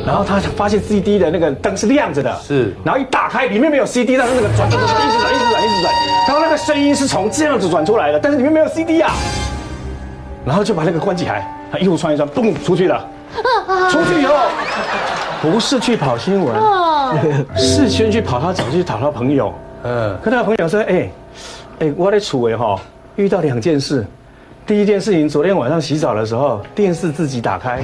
[0.06, 5.94] 然后他发现 CD 的那个灯是亮着的，是，然后一打开，里面没有 CD，但是那个转转转，一直转，一直转，一直转，
[6.28, 9.12] 然后那个声音是从这样子转出来的，但是里面没有 CD 啊，
[10.46, 13.10] 然后就把那个关起来，他衣服穿一穿，嘣，出去了。
[13.90, 14.36] 出去以后，
[15.44, 16.56] 不是去跑新闻，
[17.54, 19.54] 是先去跑他找去找他朋友。
[19.84, 21.10] 嗯，跟他的朋友说：“哎，
[21.80, 22.80] 哎，我在楚维哈
[23.18, 24.06] 遇到两件事。
[24.66, 27.80] 第一件事情，昨天晚上洗澡的时候，电视自己打开；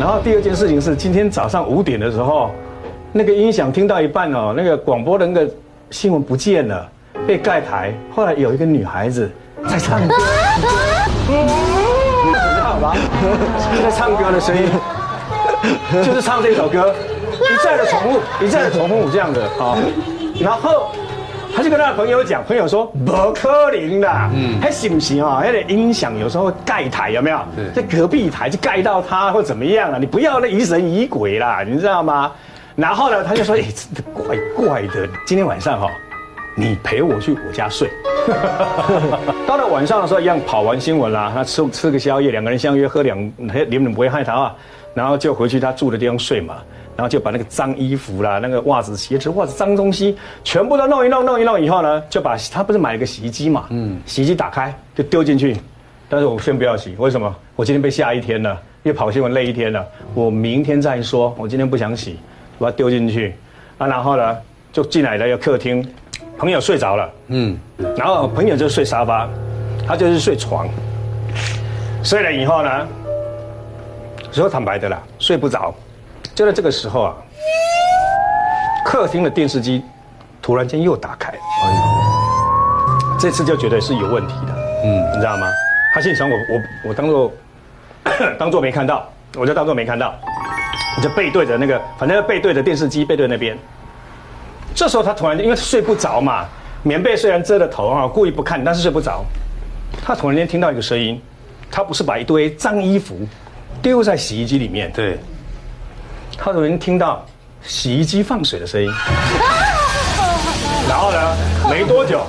[0.00, 2.50] 然后第二件事情是今天早上五点的时候，
[3.12, 5.46] 那个音响听到一半哦，那个广播的那个
[5.90, 6.88] 新闻不见了，
[7.26, 7.92] 被盖台。
[8.10, 9.30] 后来有一个女孩子
[9.68, 10.14] 在唱歌。”
[13.82, 14.62] 在唱歌的声音，
[16.04, 16.94] 就是唱这首歌，
[17.32, 19.76] 一再的重复，一再的重复这样的啊。
[20.40, 20.90] 然后
[21.54, 25.42] 他就跟他的朋友讲，朋友说不可能的，嗯，还行不行啊？
[25.44, 27.38] 那个音响有时候盖台有没有？
[27.74, 29.98] 在隔壁台就盖到他或怎么样了？
[29.98, 32.30] 你不要那疑神疑鬼啦，你知道吗？
[32.74, 35.08] 然后呢，他就说，哎，真的怪怪的。
[35.26, 35.88] 今天晚上哈，
[36.54, 37.88] 你陪我去我家睡。
[39.46, 43.18] 到了晚上的时候，一样跑完新闻啦，他吃吃个宵夜，两个人相约喝两，
[43.70, 44.54] 你们不会害他啊？
[44.96, 46.56] 然后就回去他住的地方睡嘛，
[46.96, 55.54] 然后就把那个脏衣服啦、那个袜子、鞋子、袜子脏东西全部都弄一弄，弄一弄以后呢，就把他不是买了个洗衣机嘛，嗯，洗衣机打开就丢进去，
[56.08, 57.36] 但是我先不要洗，为什么？
[57.54, 62.18] 我今天被吓一天了，因为跑新闻累一天了，我明天再说，我今天不想洗，
[62.58, 63.34] 把它丢进去，
[63.76, 64.36] 啊，然后呢
[64.72, 65.86] 就进来了，一个客厅。
[66.38, 67.56] 朋友睡着了，嗯，
[67.96, 69.26] 然后朋友就睡沙发，
[69.86, 70.68] 他就是睡床。
[72.02, 72.86] 睡了以后呢，
[74.40, 75.74] 说坦白的啦，睡不着。
[76.34, 77.14] 就在这个时候啊，
[78.84, 79.82] 客厅的电视机
[80.42, 84.52] 突然间又打开，哎呦，这次就觉得是有问题的，
[84.84, 85.46] 嗯，你知道吗？
[85.94, 87.32] 他心里想我我我当做
[88.38, 90.14] 当做没看到，我就当做没看到，
[90.98, 93.56] 我就背对着那个，反正背对着电视机，背对那边。
[94.74, 96.44] 这时候他突然间，因为睡不着嘛，
[96.82, 99.24] 棉被虽然遮着头啊，故意不看，但是睡不着。
[100.04, 101.18] 他突然间听到一个声音，
[101.70, 103.16] 他不是把一堆脏衣服
[103.82, 105.18] 丢在洗衣机里面，对。
[106.38, 107.24] 他突然听到
[107.62, 108.90] 洗衣机放水的声音，
[110.88, 111.18] 然后呢，
[111.70, 112.26] 没多久，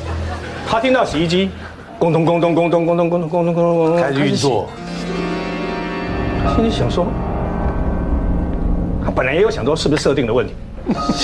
[0.68, 1.50] 他听到洗衣机
[2.00, 4.70] 咣咚咣咚咣咚咣咚咣咚咣咚咣咚开始运作。
[6.56, 7.06] 心里想说，
[9.04, 10.54] 他本来也有想说是不是设定的问题。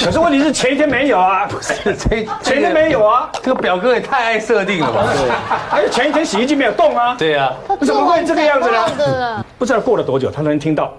[0.04, 5.06] 可是问题是前一天没有啊，不是前前一天没有啊，这个表哥也太爱设定了吧？
[5.14, 5.30] 对，
[5.70, 7.16] 还有前一天洗衣机没有动啊？
[7.18, 9.46] 对呀，怎么会这个样子呢？
[9.58, 10.94] 不知道过了多久，他能听到，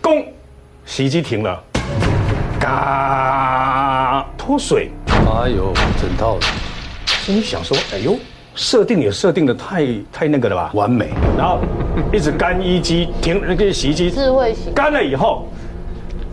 [0.00, 0.24] 公，
[0.86, 1.60] 洗衣机停了，
[2.58, 6.46] 嘎，脱水，哎呦，整套的。
[7.06, 8.16] 心里想说，哎呦，
[8.54, 11.10] 设定也设定的太太那个了吧，完美。
[11.36, 11.58] 然后
[12.10, 15.46] 一直干衣机停那个洗衣机，智慧型干了以后，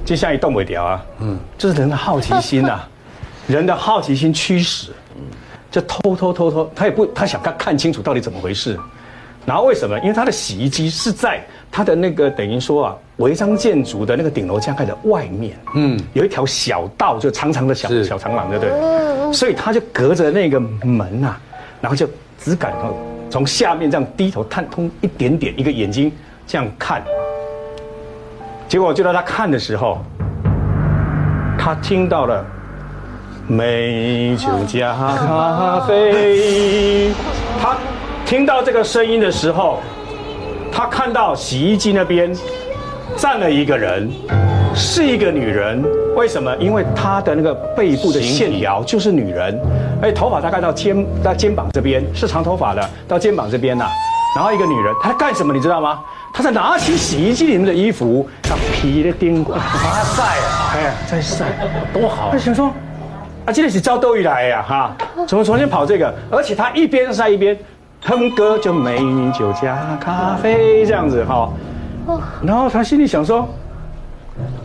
[0.05, 1.05] 接下一动不了啊。
[1.19, 2.79] 嗯，这是人的好奇心呐，
[3.47, 4.91] 人的好奇心驱使，
[5.71, 8.79] 就偷偷偷偷，他也不他想看看清楚到底怎么回事。
[9.45, 9.99] 然后为什么？
[9.99, 11.39] 因为他的洗衣机是在
[11.71, 19.33] 他的那个等于说啊，违章建筑的那个顶楼加盖的外面，嗯，有一条小道，就长长的小小长廊，对不对？
[19.33, 21.39] 所以他就隔着那个门啊，
[21.79, 22.73] 然后就只敢
[23.29, 26.11] 从下面这样低头探通一点点，一个眼睛
[26.47, 27.03] 这样看。
[28.67, 29.99] 结果就在他看的时候，
[31.57, 32.43] 他听到了
[33.47, 37.11] 美酒加咖啡，
[37.61, 37.75] 他。
[38.25, 39.79] 听到这个声音的时候，
[40.71, 42.35] 他看到洗衣机那边
[43.15, 44.09] 站了一个人，
[44.73, 45.85] 是一个女人。
[46.15, 46.51] 为什么？
[46.57, 49.61] 因为她的那个背部的线条就是女人，
[50.01, 53.85] 而且头发大概到肩到肩膀这边是长头发的，到肩膀这边呐。
[54.35, 55.53] 然后一个女人，她在干什么？
[55.53, 56.01] 你知道吗？
[56.33, 61.45] 她在拿起洗衣机里面的衣服，她皮的钉过，她晒啊，哎，在晒，
[61.93, 62.29] 多好。
[62.31, 62.67] 她想说，
[63.45, 64.95] 啊，今天是招斗鱼来呀，哈，
[65.25, 66.13] 怎么重新跑这个？
[66.29, 67.57] 而且她一边晒一边。
[68.07, 71.49] 哼歌就美女酒加咖啡这样子哈，
[72.43, 73.47] 然后她心里想说，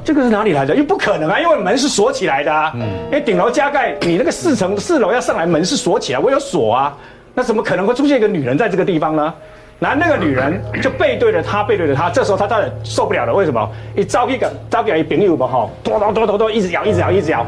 [0.04, 0.76] 这个是哪里来的？
[0.76, 2.72] 又不可能啊，因为门是锁起来的啊。
[2.74, 2.82] 嗯。
[3.06, 6.94] 因为顶楼加盖，你那个四层四楼要上来，门是锁起来，我有锁啊。
[7.32, 9.32] 那怎么可能会出现一个女人在这个地方呢？
[9.80, 12.08] 然后那个女人就背对着他，背对着他。
[12.10, 13.68] 这时候他当然受不了了，为什么？
[13.96, 17.44] 一招一个招给一朋友吧哈，哆哆哆哆哆一直摇，一直摇，一直摇。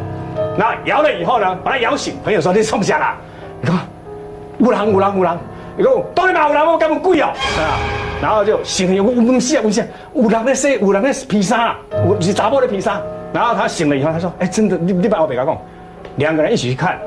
[0.59, 2.15] 然后摇了以后呢，把他摇醒。
[2.25, 3.15] 朋友说：“你冲下了。”
[3.61, 3.79] 你看，
[4.59, 5.39] 五郎五郎五郎。
[5.79, 7.27] 伊讲，当然嘛，有人我咁贵哦，
[7.59, 7.77] 啊，
[8.21, 13.01] 然后就醒了，我我唔信啊，唔信，有人在说，有人在披萨，我是查甫的披萨。
[13.33, 15.59] 然后他醒了以后，他说，哎，真的，你你把我别个讲，
[16.17, 16.99] 两个人一起去看，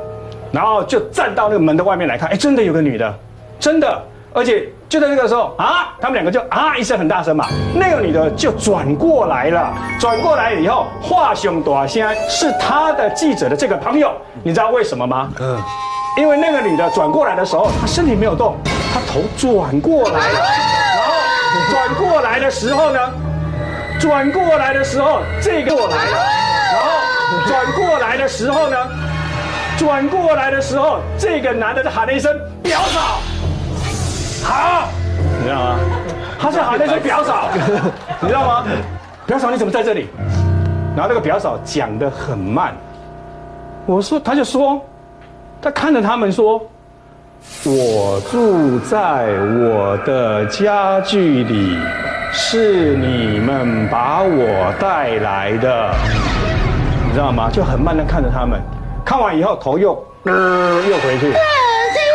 [0.51, 3.13] 然后就站到那个门的外面来看，哎，真的有个女的，
[3.59, 14.12] 真的，而且就在这个时候啊，他们两个就啊一声很大声嘛，那个女的就转过来了，转过来以后，华雄朵现在是他的记者的这个朋友，
[14.43, 15.30] 你知道为什么吗？
[15.39, 15.62] 嗯。
[16.17, 18.56] 因为那个女的转过来的时候，她身体没有动，
[18.93, 20.39] 她头转过来了，
[20.95, 21.13] 然后
[21.69, 23.00] 转过来的时候呢，
[24.00, 26.17] 转过来的时候这个过来了，
[26.71, 26.91] 然后
[27.45, 28.78] 转过来的时候呢，
[29.78, 32.32] 转过来的时候这个男的就喊了一声
[32.63, 33.19] “表嫂”，
[34.45, 34.88] 好，
[35.39, 35.79] 你知道吗？
[36.39, 37.49] 他是喊了一声“表嫂”，
[38.21, 38.63] 你知道吗？
[39.25, 40.08] 表嫂你怎么在这里？
[40.95, 42.73] 然后那个表嫂讲的很慢，
[43.86, 44.79] 我说他就说。
[45.62, 46.62] 他看着他们说
[47.65, 49.25] ：“我住在
[49.58, 51.79] 我的家具里，
[52.31, 55.91] 是你们把我带来的，
[57.08, 58.62] 你知道吗？”就很慢的看着他们，
[59.03, 61.34] 看完以后头又又回去，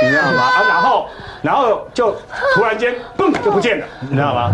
[0.03, 0.49] 你知道吗？
[0.69, 1.07] 然后
[1.43, 2.13] 然后就
[2.55, 4.53] 突然间嘣就不见了，你知道吗？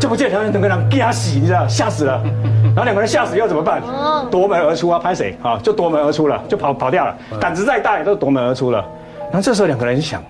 [0.00, 2.20] 就不见，两个人吓死，你知道，吓死了。
[2.64, 3.80] 然后两个人吓死要怎么办？
[4.30, 4.98] 夺门而出啊！
[4.98, 5.58] 拍谁啊？
[5.62, 7.16] 就夺门而出了，就跑跑掉了。
[7.40, 8.84] 胆子再大也都夺门而出了。
[9.30, 10.22] 然后这时候两个人想，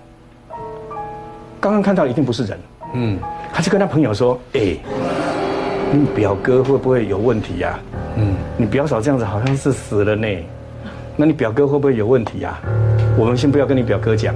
[1.59, 2.59] 刚刚看到一定不是人。
[2.93, 3.19] 嗯，
[3.53, 4.77] 他就跟他朋友说：“哎，
[5.91, 7.79] 你表哥会不会有问题呀？
[8.17, 10.29] 嗯，你表嫂这样子好像是死了呢。
[11.17, 12.61] 那你表哥会不会有问题呀？
[13.17, 14.35] 我们先不要跟你表哥讲。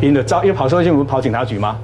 [0.00, 1.76] 因为招，因为跑社会新闻跑警察局吗？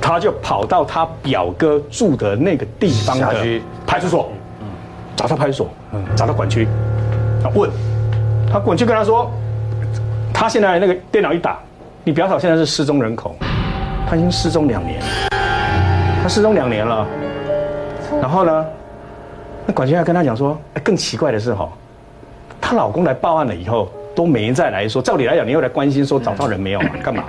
[0.00, 4.30] 他就跑到他表哥住的那个地方的派出所。”
[5.16, 6.66] 找到派出所，嗯，找到管区，
[7.40, 7.70] 他问，
[8.52, 9.30] 他管区跟他说，
[10.34, 11.56] 他现在那个电脑一打，
[12.02, 13.36] 你表嫂现在是失踪人口，
[14.08, 15.00] 他已经失踪两年，
[16.20, 17.06] 他失踪两年了，
[18.20, 18.66] 然后呢，
[19.66, 21.68] 那管区还跟他讲说，更奇怪的是哈，
[22.60, 27.24] 她老公来报案了以后都没再来说，照理来讲你又来关心说找到人没有嘛，干嘛，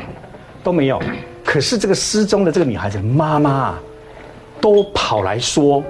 [0.64, 1.02] 都没有，
[1.44, 3.76] 可是这个失踪的这个女孩子妈妈，
[4.62, 5.84] 都跑来说。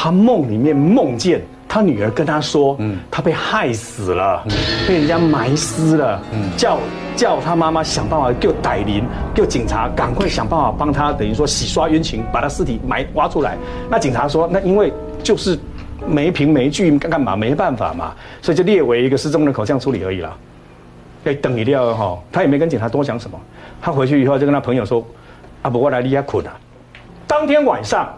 [0.00, 4.44] 她梦里面梦见她女儿跟她说，嗯，她被害死了，
[4.86, 6.78] 被人家埋尸了，嗯，叫
[7.16, 13.56] 叫她妈妈想办法叫歹灵，叫警察赶快想办法帮她，等于说洗刷冤情，把她尸体埋挖出来。
[13.90, 15.58] 那警察说，那因为就是
[16.06, 20.36] 没凭没据干干嘛，没办法嘛，所以就列为一个失踪人口这样处理而已了。
[21.24, 23.38] 要等一定要哈，他也没跟警察多讲什么。
[23.80, 25.04] 他回去以后就跟他朋友说，
[25.62, 26.52] 啊，不过来离家困了。
[27.26, 28.08] 当天晚上。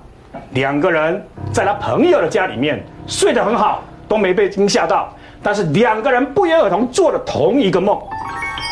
[0.53, 1.21] 两个人
[1.53, 5.13] 在他朋友的家里面睡得很好，都没被惊吓到。
[5.43, 8.01] 但是两个人不约而同做了同一个梦，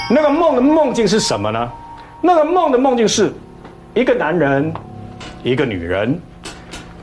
[0.09, 1.69] 那个梦的梦境是什么呢？
[2.21, 3.33] 那个梦的梦境是，
[3.93, 4.73] 一个男人，
[5.43, 6.21] 一个女人，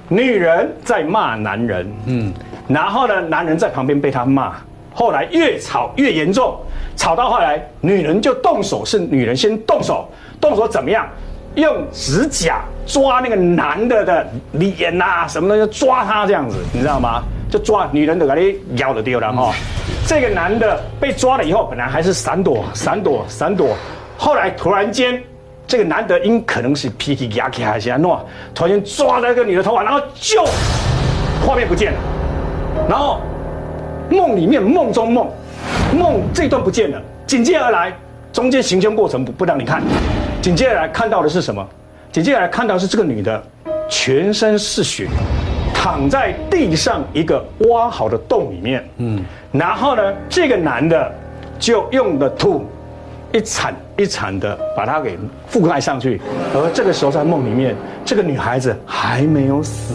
[0.08, 2.34] 女人在骂男人，嗯，
[2.68, 4.54] 然后呢，男人在旁边被他骂，
[4.94, 6.58] 后来越吵越严重，
[6.96, 10.08] 吵到后来女人就动手，是女人先动手，
[10.40, 11.08] 动手怎么样？
[11.56, 17.24] 用指甲抓那个男的的脸呐，什么东西抓他这样子，你知道吗？
[17.50, 19.54] 就抓女人的给你咬了丢了哈。
[20.06, 23.78] 这个男的被抓了以后，本来还是闪躲闪躲闪躲，
[24.18, 25.24] 后来突然间，
[25.68, 28.20] 这个男的因可能是脾气压起还是弄，
[28.54, 30.46] 突然间抓那个女的头发，然后就
[31.46, 32.00] 画面不见了，
[32.90, 33.20] 然后
[34.10, 35.28] 梦里面梦中梦，
[35.98, 37.92] 梦这段不见了，紧接而来，
[38.32, 39.82] 中间行凶过程不不让你看。
[40.42, 41.68] 紧接而来看到的是什么？
[42.12, 43.44] 紧接而来看到是这个女的，
[43.90, 45.08] 全身是血，
[45.74, 48.88] 躺在地上一个挖好的洞里面。
[48.98, 51.12] 嗯，然后呢，这个男的
[51.58, 52.66] 就用的土
[53.34, 55.18] 一铲一铲的把它给
[55.52, 56.22] 覆盖上去。
[56.54, 59.94] 而这个时候在梦里面，这个女孩子还没有死，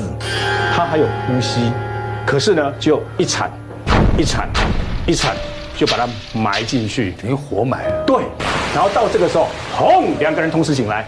[0.75, 1.73] 她还有呼吸，
[2.27, 3.51] 可是呢，就一铲
[4.19, 4.49] 一铲
[5.07, 5.35] 一铲。
[5.77, 6.07] 就把它
[6.39, 8.05] 埋进去，等于活埋了。
[8.05, 8.17] 对，
[8.75, 11.07] 然后到这个时候，轰，两个人同时醒来，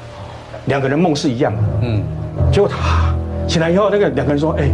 [0.65, 1.63] 两个人梦是一样的。
[1.83, 2.03] 嗯，
[2.51, 3.15] 结果他
[3.47, 4.71] 醒来以后，那个两个人说：“哎，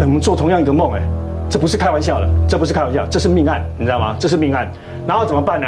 [0.00, 1.00] 我们做同样一个梦，哎，
[1.48, 4.14] 这不是开玩笑的，这不是开玩笑，这是命案，你知道吗？
[4.18, 4.70] 这是命案。
[5.06, 5.66] 然后怎么办呢？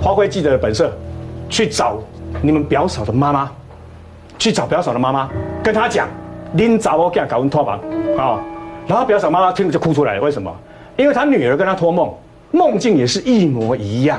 [0.00, 0.92] 发挥记者的本色，
[1.48, 1.98] 去找
[2.42, 3.50] 你们表嫂的妈妈，
[4.38, 5.28] 去找表嫂的妈妈，
[5.62, 6.08] 跟他讲，
[6.54, 7.78] 拎找我给他搞完托房，
[8.18, 8.40] 啊，
[8.86, 10.20] 然后表嫂妈妈听了就哭出来了。
[10.20, 10.54] 为什么？
[10.96, 12.12] 因为她女儿跟她托梦。
[12.50, 14.18] 梦境也是一模一样，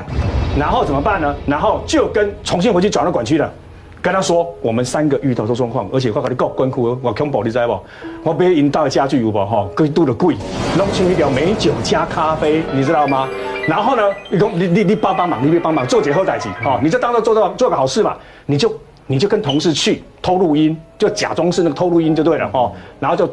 [0.56, 1.34] 然后怎么办呢？
[1.46, 3.52] 然后就跟重新回去找那管区的，
[4.00, 7.80] 跟他说我们三个遇到这状况，而且我跟你讲，关库我恐怖，你知不？
[8.22, 9.68] 我被引到家具有不哈？
[9.76, 10.36] 贵度的贵，
[10.78, 13.28] 弄清一条美酒加咖啡，你知道吗？
[13.66, 18.72] 然后呢，你你你你帮帮忙，你别帮忙做节后代级哦，你就当做做做做个好事嘛，你就
[19.06, 23.28] 你就跟同事去偷录音，就假装是那个偷录音就对了哦，然后就。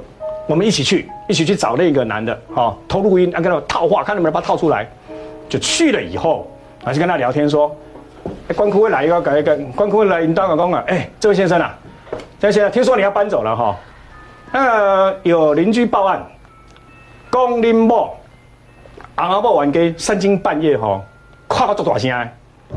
[0.49, 4.89] 我们一起去，一起去找那个男的，哈，偷录音，跟他套话，看能不能把他套出来。
[5.49, 6.49] 就去了以后，
[6.85, 7.75] 还是跟他聊天说，
[8.47, 11.77] 哎，关库会来一个，改一个，关库会来引导个工啊，哎，这位先生啊，
[12.39, 13.75] 这位先生，听说你要搬走了哈，
[14.53, 16.25] 呃，有邻居报案，
[17.29, 18.16] 讲恁某，
[19.17, 21.03] 阿阿某玩家三更半夜吼，
[21.47, 22.11] 夸个做大声，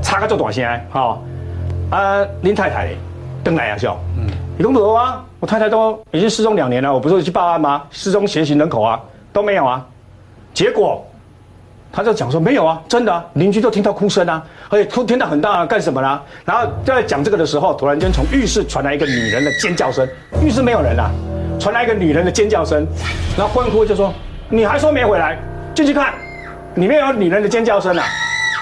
[0.01, 1.22] 吵个做大声，吼，
[1.91, 2.88] 啊，林太太，
[3.45, 3.86] 等来啊，是
[4.16, 4.26] 嗯，
[4.57, 5.22] 你讲无啊？
[5.38, 7.82] 我太太都已经失踪两年了，我不是去报案吗？
[7.91, 8.99] 失踪嫌疑人口啊
[9.34, 9.86] 都没有啊，
[10.55, 11.07] 结果
[11.93, 16.22] 他就讲说没有啊，真的，邻居都听到哭声啊，而且哭听到很大，啊干什么呢？
[16.47, 20.09] 然后在讲这个的时候，突然间从浴室传来一个女人的尖叫声，
[20.43, 21.11] 浴室没有人啊，
[21.61, 22.86] 传来一个女人的尖叫声，
[23.36, 24.11] 然后欢呼就说
[24.49, 25.38] 你还说没回来，
[25.74, 26.14] 进去看，
[26.76, 28.04] 里面有女人的尖叫声啊，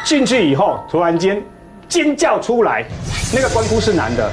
[0.04, 1.42] 进去以后突然间
[1.88, 2.84] 尖叫出来，
[3.34, 4.30] 那个欢呼是男的，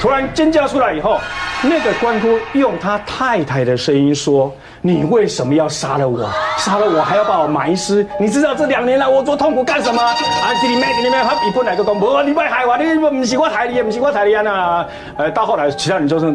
[0.00, 1.18] 突然尖叫出来以后。
[1.62, 4.50] 那个官夫用他太太的声音说
[4.80, 6.26] ：“你为什么要杀了我？
[6.56, 8.06] 杀了我还要把我埋尸？
[8.18, 10.16] 你知道这两年来我做痛苦干什么？”啊，
[10.62, 14.86] 这里面这里面他一本来就讲，不，你别害我，你不是我害你，不是我害你啊！
[15.18, 16.34] 呃，到后来其他人就是，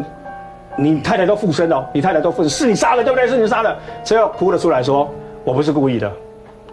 [0.76, 3.26] 你太太都附身了，你太太都附身，是你杀的，对不对？
[3.26, 5.12] 是你杀的，最后哭了出来说
[5.42, 6.08] ：“我不是故意的。”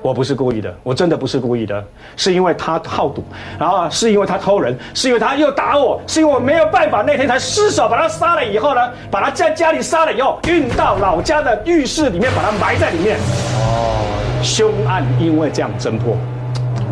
[0.04, 1.82] 我不是故意的，我真的不是故意的，
[2.18, 3.24] 是因为他好赌，
[3.58, 13.18] 然后是因为他偷人，是因为他又打我，是因为我没有办法，那天才失手把他杀了以后呢，把他在家里杀了以后，运到老家的浴室里面，把他埋在里面。
[13.56, 14.06] 哦，
[14.44, 16.18] 凶案因为这样侦破，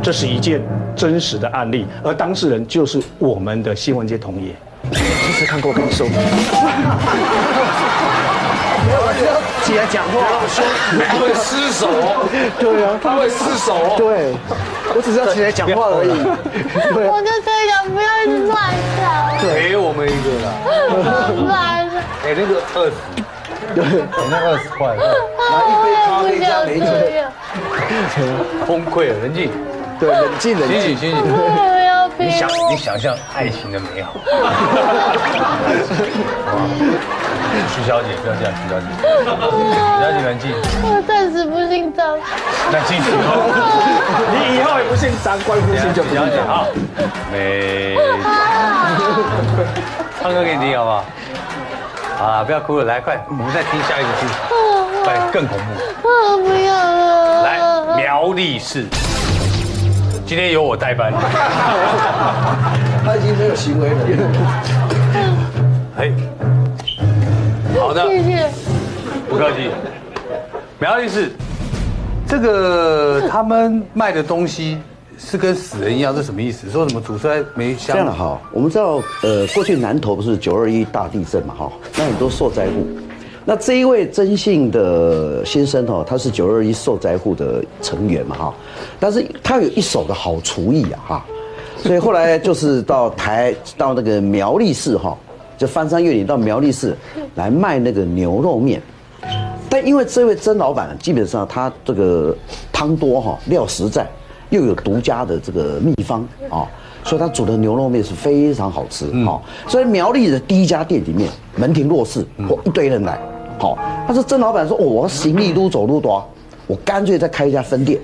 [0.01, 0.61] 这是一件
[0.95, 4.55] 真实的案例，而当事人就是我们的新闻界同业。
[4.93, 6.05] 其实看过感受。
[9.71, 10.11] 起来讲话，
[11.07, 11.87] 他会失手。
[12.59, 13.95] 对啊，他会失手。
[13.95, 14.35] 对，
[14.93, 16.11] 我只是要起来讲话而已。
[17.07, 18.59] 我就这样，不要一直乱
[18.99, 19.01] 讲。
[19.41, 20.51] 给我们一个啦。
[21.47, 21.55] 乱。
[22.25, 22.91] 哎，那个二十，
[23.73, 23.79] 对，
[24.29, 24.93] 那二十块。
[24.97, 25.01] 拿
[25.63, 26.85] 一杯咖啡加美酒。
[28.67, 29.49] 崩溃了，冷静。
[29.97, 31.15] 对，冷静，冷静，醒醒。
[32.17, 34.11] 你想，你想象爱情的美好。
[37.73, 39.03] 徐小姐，不要这样，徐小姐，徐
[40.01, 40.51] 小姐冷静。
[40.83, 42.17] 我暂时不姓张。
[42.71, 43.11] 那记住，
[44.31, 46.65] 你以后也不姓张，关乎姓就徐小姐啊。
[47.31, 47.35] 美。
[50.21, 51.03] 唱歌给你听好不好？
[52.23, 54.27] 啊，不要哭了，来快，我们再听下一个剧，
[55.03, 55.63] 快更恐怖。
[56.07, 57.43] 啊，不要了。
[57.43, 57.59] 来，
[57.97, 58.85] 苗栗市。
[60.25, 61.11] 今天由我代班，
[63.03, 63.95] 他已经没有行为了。
[65.97, 66.11] 哎，
[67.91, 68.49] 好的，谢谢，
[69.29, 69.69] 不客气。
[70.79, 71.29] 苗律师，
[72.25, 74.77] 这个他们卖的东西
[75.17, 76.69] 是跟死人一样，是什么意思？
[76.69, 77.93] 说什么煮出来没香？
[77.93, 82.87] 这样的哈，我们知道，呃，过去南投不是九二一大地震嘛哈，那很多受灾户，
[83.43, 88.53] 那这一位曾姓的先生哦，他是九二一受灾户的成员嘛哈，
[89.01, 91.25] 但是他有一手的好厨艺啊哈，
[91.83, 95.17] 所以后来就是到台到那个苗栗市哈，
[95.61, 96.97] 就翻山越岭到苗栗市
[97.35, 98.81] 来卖那个牛肉面。
[99.69, 102.35] 但因为这位曾老板基本上他这个
[102.73, 104.07] 汤多哈，料实在，
[104.49, 106.65] 又有独家的这个秘方啊。
[107.03, 113.19] 所以他煮的牛肉面是非常好吃，好，所以苗栗的第一家店里面门庭若市，或一堆人来，
[113.59, 116.23] 好，但是曾老板说，我行李都走路多，
[116.67, 117.99] 我干脆再开一家分店，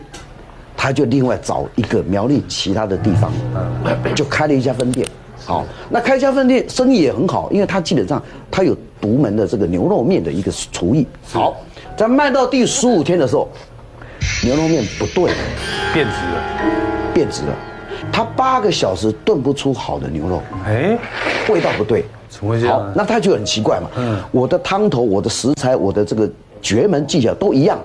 [0.76, 3.32] 他就另外找一个苗栗其他的地方，
[4.16, 5.08] 就开了一家分店，
[5.48, 8.22] 好，那开家分店生意也很好，因为他基本上
[8.52, 11.56] 他有独门的这个牛肉面的一个厨艺，好，
[11.96, 13.48] 在卖到第十五天的时候，
[14.44, 15.32] 牛肉面不对，
[15.94, 17.56] 变质了，变质了。
[18.12, 20.98] 他八个小时炖不出好的牛肉，哎，
[21.50, 22.92] 味道不对，怎么会这样？
[22.94, 23.90] 那他就很奇怪嘛。
[23.96, 26.30] 嗯，我的汤头、我的食材、我的这个
[26.62, 27.80] 绝门技巧都一样，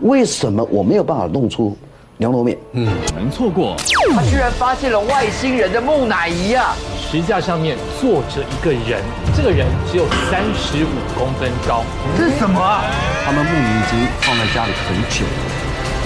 [0.00, 1.76] 为什么我没有办法弄出
[2.16, 2.58] 牛肉面？
[2.72, 3.76] 嗯，能错过？
[4.14, 6.76] 他居然发现了外星人的木乃伊啊！
[7.14, 9.00] 石架上面坐着一个人，
[9.36, 11.84] 这个人只有三十五公分高。
[12.18, 12.82] 这是什么啊？
[13.24, 15.30] 他们木鱼已经放在家里很久了，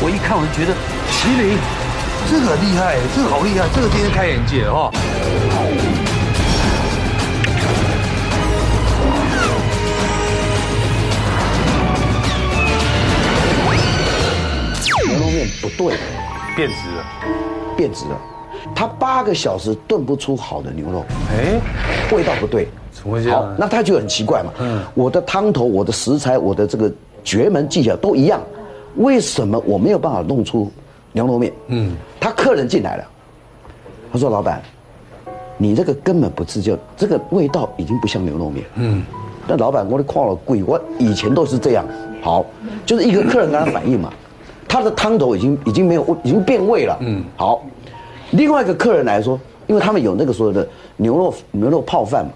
[0.03, 0.75] 我一看我就觉得
[1.11, 1.57] 麒麟。
[2.31, 4.93] 这个厉害，这个好厉害，这个今天开眼界哦。
[15.07, 15.97] 牛肉面不对，
[16.55, 17.03] 变质了，
[17.79, 18.38] 变质了。
[18.75, 21.61] 他八个小时炖不出好的牛肉，哎，
[22.15, 23.55] 味道不对，怎么会这样？
[23.59, 24.53] 那他就很奇怪嘛。
[24.61, 26.91] 嗯，我的汤头、我的食材、我的这个
[27.25, 28.41] 绝门技巧都一样，
[28.97, 30.71] 为什么我没有办法弄出？
[31.13, 33.05] 牛肉面，嗯，他客人进来了，
[34.13, 34.63] 他说：“老板，
[35.57, 39.03] 你这个根本不是就这个味道已经不像牛肉面，嗯。
[39.47, 41.85] 那老板，我的矿了贵，我以前都是这样。
[42.21, 42.45] 好，
[42.85, 44.13] 就是一个客人跟他反映嘛，
[44.69, 47.25] 他的汤头已经已经没有，已经变味了，嗯。
[47.35, 47.65] 好，
[48.33, 50.67] 另外一个客人来说，因为他们有那个所谓的
[50.97, 52.33] 牛肉牛肉泡饭嘛，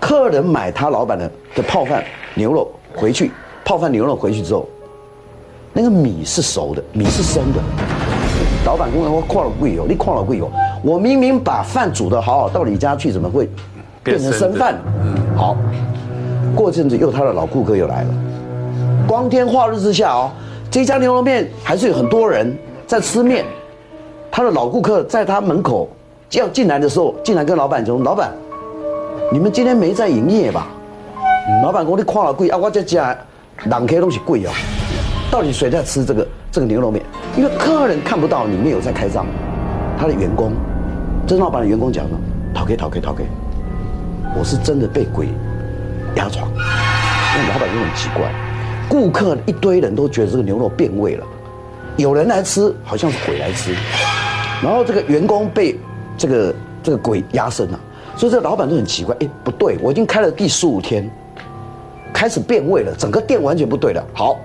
[0.00, 3.30] 客人买他老板的的泡饭牛肉回去，
[3.64, 4.68] 泡饭牛肉回去之后。”
[5.74, 7.60] 那个米是熟的，米是生的。
[8.66, 10.52] 老板跟我说：“我矿了贵油，你矿了贵油。
[10.82, 13.48] 我明明把饭煮的好好，到你家去怎么会
[14.02, 14.78] 变成生饭？”
[15.34, 15.56] 好，
[16.54, 18.14] 过阵子又他的老顾客又来了。
[19.08, 20.30] 光天化日之下哦，
[20.70, 22.54] 这家牛肉面还是有很多人
[22.86, 23.46] 在吃面。
[24.34, 25.86] 他的老顾客在他门口
[26.30, 28.32] 要进来的时候，进来跟老板说：“老板，
[29.30, 30.68] 你们今天没在营业吧？”
[31.62, 33.14] 老板说：“你矿了贵啊，我这家
[33.66, 34.50] 两客都是贵哦。”
[35.30, 37.04] 到底谁在吃这个这个牛肉面？
[37.36, 39.26] 因为客人看不到里面有在开张，
[39.98, 40.52] 他的员工，
[41.28, 42.16] 曾老板的员工讲说
[42.54, 43.24] ：“逃开逃开逃开，
[44.34, 45.28] 我是真的被鬼
[46.16, 48.32] 压床。”那老板就很奇怪，
[48.88, 51.26] 顾客一堆人都觉得这个牛肉变味了，
[51.96, 53.74] 有人来吃好像是鬼来吃，
[54.62, 55.78] 然后这个员工被
[56.16, 57.80] 这个这个鬼压身了，
[58.16, 61.10] 所以这老板就很奇怪，哎，不对，我已经开了第十五天，
[62.12, 64.04] 开始变味了，整个店完全不对了。
[64.14, 64.38] 好。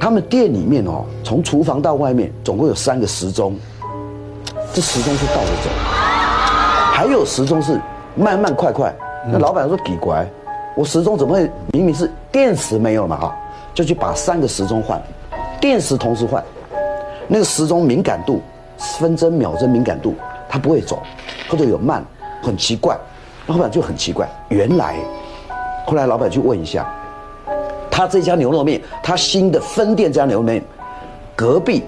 [0.00, 3.58] 他们店里面哦，从厨房到外面总共有三个时钟，
[4.72, 5.70] 这时钟是倒着走，
[6.92, 7.80] 还有时钟是
[8.14, 8.94] 慢慢快快。
[9.26, 10.24] 那老板说奇怪，
[10.76, 13.36] 我时钟怎么会明明是电池没有嘛哈，
[13.74, 15.02] 就去把三个时钟换，
[15.60, 16.40] 电池同时换，
[17.26, 18.40] 那个时钟敏感度
[18.78, 20.14] 分针秒针敏感度
[20.48, 21.02] 它不会走，
[21.48, 22.04] 或者有慢，
[22.42, 22.96] 很奇怪。
[23.46, 24.96] 老板就很奇怪，原来
[25.86, 26.86] 后来老板去问一下。
[27.90, 30.62] 他这家牛肉面，他新的分店这家牛肉面，
[31.34, 31.82] 隔壁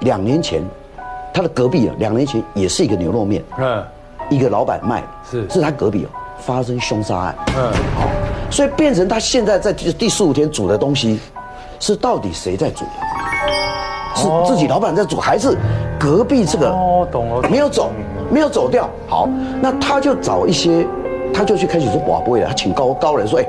[0.00, 0.62] 两年前，
[1.34, 3.84] 他的隔壁啊，两年前也是一个牛肉面，嗯，
[4.28, 6.08] 一个老板卖，是是他隔壁哦，
[6.38, 8.08] 发生凶杀案，嗯，好，
[8.48, 11.18] 所以变成他现在在第第十五天煮的东西，
[11.80, 12.84] 是到底谁在煮？
[14.14, 15.56] 是自己老板在煮，还是
[16.00, 16.70] 隔壁这个？
[16.70, 17.92] 哦，懂了，没有走，
[18.32, 18.88] 没有走掉。
[19.06, 19.28] 好，
[19.60, 20.86] 那他就找一些，
[21.32, 23.46] 他就去开始说寡不会了，他请高高人说，哎。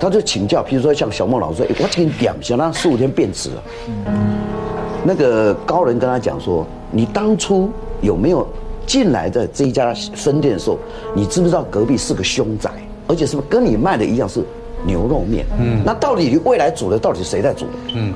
[0.00, 3.62] 他就请教，比如说像小孟老师说：“我给你点，想让十五天变质了。”
[5.02, 7.68] 那个高人跟他讲说：“你当初
[8.00, 8.46] 有没有
[8.86, 10.78] 进来的这一家分店的时候，
[11.16, 12.70] 你知不知道隔壁是个凶宅，
[13.08, 14.40] 而且是不是跟你卖的一样是
[14.86, 15.44] 牛肉面？
[15.58, 17.72] 嗯，那到底未来煮的到底谁在煮的？
[17.96, 18.14] 嗯，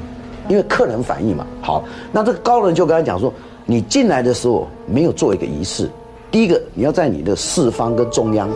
[0.49, 1.45] 因为客人反映嘛。
[1.61, 3.35] 好，那这个高人就跟他讲说：
[3.65, 5.91] 你进来的时候没有做一个仪式，
[6.31, 8.49] 第一个你要在你的四方跟中央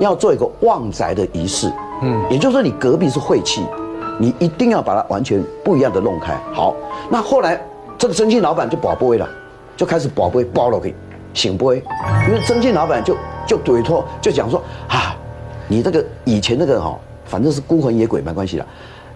[0.00, 3.64] 要做一个旺宅的仪式。”嗯，也就是说你隔壁是晦气，
[4.18, 6.36] 你一定要把它完全不一样的弄开。
[6.52, 6.74] 好，
[7.08, 7.58] 那后来
[7.96, 9.28] 这个征信老板就保不会了，
[9.76, 10.92] 就开始保不会包了给
[11.32, 11.82] 醒不会，
[12.28, 15.16] 因为征信老板就就委托就讲说啊，
[15.68, 18.66] 你这个以前那个哈反正是孤魂野鬼没关系啦。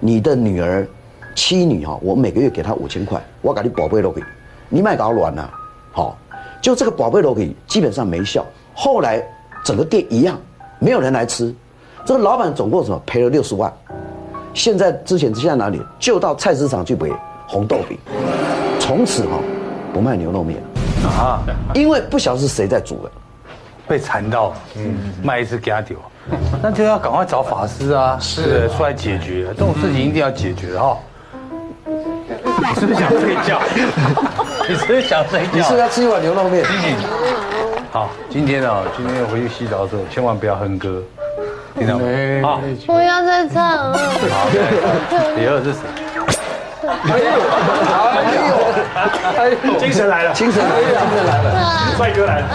[0.00, 0.86] 你的女儿、
[1.34, 4.22] 妻女哈，我每个月给她五千块，我给你宝贝都可以，
[4.68, 5.50] 你卖搞卵了，
[5.92, 6.16] 好，
[6.60, 8.44] 就这个宝贝都可以，基本上没效。
[8.74, 9.22] 后来
[9.64, 10.38] 整个店一样，
[10.78, 11.54] 没有人来吃，
[12.04, 13.72] 这个老板总共什么赔了六十万。
[14.54, 15.80] 现在之前现在哪里？
[15.98, 17.08] 就到菜市场去买
[17.46, 17.98] 红豆饼，
[18.78, 19.38] 从此哈
[19.92, 21.42] 不卖牛肉面了啊，
[21.74, 23.10] 因为不晓得是谁在煮的，
[23.86, 25.96] 被缠到，嗯，卖一次给他丢。
[26.62, 30.98] 那就要赶快找法师啊，是出来解决这种事情，一定要解决哈。
[32.68, 33.60] 你是不是想睡觉？
[34.68, 35.48] 你是不是想睡觉？
[35.52, 36.64] 你是不是要吃一碗牛肉面？
[37.90, 41.02] 好，今天啊，今天回去洗澡的时候，千万不要哼歌，
[41.78, 42.42] 听到没？
[42.42, 43.96] 好，不要再唱了。
[43.96, 44.48] 好，
[45.36, 45.80] 第二是谁？
[46.88, 47.24] 哎呦，
[49.36, 51.46] 哎呦，精神来了，精神来了，精神来了，
[51.96, 52.46] 帅哥来了，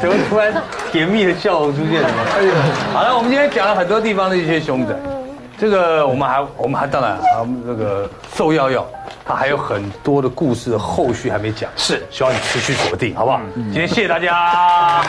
[0.00, 0.52] 怎么突然
[0.90, 2.08] 甜蜜的笑容出现了？
[2.38, 2.52] 哎呦，
[2.94, 4.94] 好了，我们今天讲了很多地方的一些凶宅，
[5.58, 8.86] 这个我们还我们还当然啊，那个寿耀耀，
[9.24, 13.40] 他还有很多的故事后续还没讲，是希望你持续锁定，好不好？
[13.54, 15.02] 今天谢谢大家。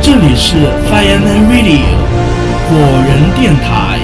[0.00, 0.56] 这里是
[0.88, 1.84] Fireman Radio
[2.70, 4.00] 果仁电台。